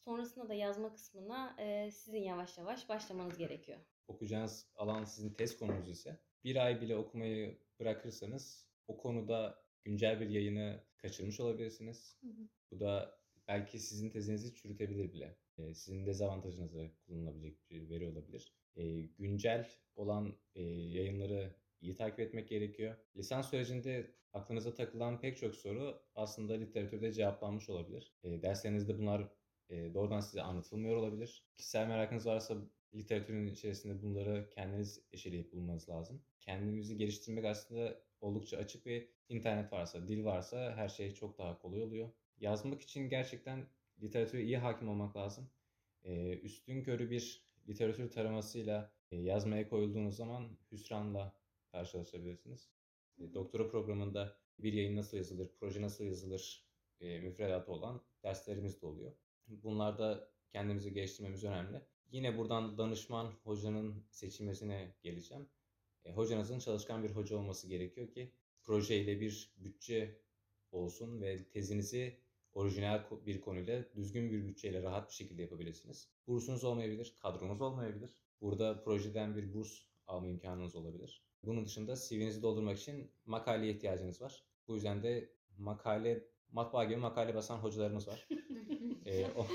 sonrasında 0.10 0.50
da 0.50 0.54
yazma 0.54 0.94
kısmına 0.94 1.56
e, 1.60 1.92
sizin 1.92 2.20
yavaş 2.24 2.58
yavaş 2.58 2.90
başlamanız 2.90 3.38
gerekiyor. 3.38 3.80
okuyacağınız 4.08 4.68
alan 4.76 5.04
sizin 5.04 5.34
test 5.34 5.60
konunuz 5.60 5.90
ise 5.90 6.20
bir 6.44 6.56
ay 6.66 6.82
bile 6.82 6.96
okumayı 6.96 7.58
bırakırsanız 7.80 8.68
o 8.88 8.98
konuda 8.98 9.64
güncel 9.84 10.20
bir 10.20 10.30
yayını 10.30 10.84
kaçırmış 10.98 11.40
olabilirsiniz. 11.40 12.18
Hı 12.22 12.28
hı. 12.28 12.48
Bu 12.72 12.80
da 12.80 13.20
belki 13.48 13.80
sizin 13.80 14.10
tezinizi 14.10 14.54
çürütebilir 14.56 15.14
bile. 15.14 15.38
Ee, 15.58 15.74
Sizin 15.74 16.06
dezavantajınıza 16.06 16.80
kullanılabilecek 17.06 17.70
bir 17.70 17.90
veri 17.90 18.06
olabilir. 18.08 18.54
Ee, 18.76 19.02
Güncel 19.02 19.70
olan 19.96 20.36
e, 20.56 20.62
yayınları 20.64 21.56
iyi 21.82 21.96
takip 21.96 22.20
etmek 22.20 22.50
gerekiyor. 22.50 22.96
Lisans 23.18 23.50
sürecinde 23.50 24.12
aklınıza 24.34 24.74
takılan 24.74 25.22
pek 25.22 25.38
çok 25.38 25.56
soru 25.56 26.02
aslında 26.16 26.54
literatürde 26.54 27.14
cevaplanmış 27.14 27.70
olabilir. 27.70 28.14
Ee, 28.24 28.42
Derslerinizde 28.42 28.98
bunlar 28.98 29.28
e, 29.70 29.94
doğrudan 29.94 30.20
size 30.20 30.42
anlatılmıyor 30.42 30.96
olabilir. 30.96 31.44
Kişisel 31.56 31.88
merakınız 31.88 32.26
varsa 32.26 32.56
literatürün 32.96 33.48
içerisinde 33.48 34.02
bunları 34.02 34.50
kendiniz 34.50 35.04
eşeleyip 35.12 35.54
bulmanız 35.54 35.90
lazım. 35.90 36.22
Kendinizi 36.40 36.98
geliştirmek 36.98 37.46
aslında 37.46 38.02
oldukça 38.22 38.58
açık 38.58 38.88
ve 38.88 39.08
internet 39.30 39.74
varsa, 39.74 40.08
dil 40.08 40.26
varsa 40.26 40.74
her 40.76 40.90
şey 40.90 41.14
çok 41.14 41.38
daha 41.38 41.60
kolay 41.60 41.84
oluyor. 41.84 42.10
Yazmak 42.40 42.82
için 42.82 43.10
gerçekten 43.10 43.68
literatüre 44.02 44.44
iyi 44.44 44.58
hakim 44.58 44.90
olmak 44.90 45.18
lazım. 45.18 45.50
Üstün 46.44 46.84
körü 46.84 47.10
bir 47.10 47.44
literatür 47.68 48.10
taramasıyla 48.10 48.92
yazmaya 49.12 49.70
koyulduğunuz 49.70 50.16
zaman 50.16 50.58
hüsranla 50.72 51.34
karşılaşabilirsiniz. 51.72 52.70
Doktora 53.34 53.68
programında 53.68 54.38
bir 54.60 54.74
yayın 54.74 54.96
nasıl 54.96 55.18
yazılır, 55.18 55.50
proje 55.60 55.82
nasıl 55.82 56.04
yazılır 56.04 56.66
e, 57.02 57.20
müfredatı 57.20 57.72
olan 57.72 58.02
derslerimiz 58.24 58.82
de 58.82 58.86
oluyor. 58.86 59.12
Bunlarda 59.50 60.30
kendimizi 60.52 60.94
geliştirmemiz 60.94 61.44
önemli. 61.44 61.82
Yine 62.12 62.38
buradan 62.38 62.78
danışman 62.78 63.32
hocanın 63.44 64.04
seçilmesine 64.12 64.96
geleceğim. 65.04 65.50
E, 66.06 66.12
hocanızın 66.12 66.60
çalışkan 66.60 67.04
bir 67.04 67.10
hoca 67.10 67.38
olması 67.38 67.68
gerekiyor 67.68 68.12
ki 68.12 68.34
projeyle 68.64 69.22
bir 69.22 69.54
bütçe 69.58 70.22
olsun 70.72 71.22
ve 71.22 71.50
tezinizi 71.50 72.20
orijinal 72.54 73.04
bir 73.26 73.42
konuyla 73.42 73.86
düzgün 73.96 74.32
bir 74.32 74.48
bütçeyle 74.48 74.84
rahat 74.84 75.10
bir 75.10 75.14
şekilde 75.14 75.42
yapabilirsiniz. 75.42 76.10
Bursunuz 76.28 76.64
olmayabilir, 76.64 77.16
kadronuz 77.22 77.62
olmayabilir. 77.62 78.16
Burada 78.42 78.84
projeden 78.84 79.36
bir 79.36 79.54
burs 79.54 79.82
alma 80.08 80.28
imkanınız 80.28 80.76
olabilir. 80.76 81.24
Bunun 81.44 81.66
dışında 81.66 81.96
CV'nizi 81.96 82.42
doldurmak 82.42 82.78
için 82.78 83.12
makaleye 83.26 83.74
ihtiyacınız 83.74 84.22
var. 84.22 84.44
Bu 84.68 84.76
yüzden 84.76 85.04
de 85.04 85.30
makale, 85.58 86.28
matbaa 86.52 86.84
gibi 86.84 86.98
makale 87.00 87.36
basan 87.36 87.58
hocalarımız 87.58 88.08
var. 88.08 88.28
Ee, 89.06 89.26
o- 89.26 89.48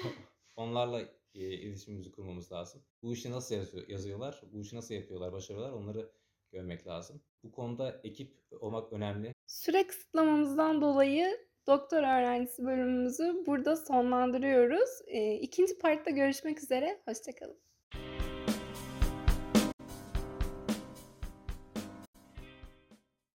onlarla 0.56 1.00
e, 1.34 1.40
iletişimimizi 1.40 2.12
kurmamız 2.12 2.52
lazım. 2.52 2.82
Bu 3.02 3.12
işi 3.12 3.30
nasıl 3.30 3.54
yazıyor- 3.54 3.88
yazıyorlar, 3.88 4.42
bu 4.52 4.60
işi 4.60 4.76
nasıl 4.76 4.94
yapıyorlar, 4.94 5.32
başarıyorlar 5.32 5.72
onları 5.72 6.10
görmek 6.52 6.86
lazım. 6.86 7.20
Bu 7.42 7.52
konuda 7.52 8.00
ekip 8.04 8.36
olmak 8.60 8.92
önemli. 8.92 9.34
Süre 9.46 9.86
kısıtlamamızdan 9.86 10.80
dolayı 10.80 11.38
doktor 11.66 11.98
öğrencisi 11.98 12.64
bölümümüzü 12.64 13.42
burada 13.46 13.76
sonlandırıyoruz. 13.76 14.90
Ee, 15.06 15.34
İkinci 15.34 15.78
partta 15.78 16.10
görüşmek 16.10 16.62
üzere. 16.62 17.00
Hoşçakalın. 17.08 17.58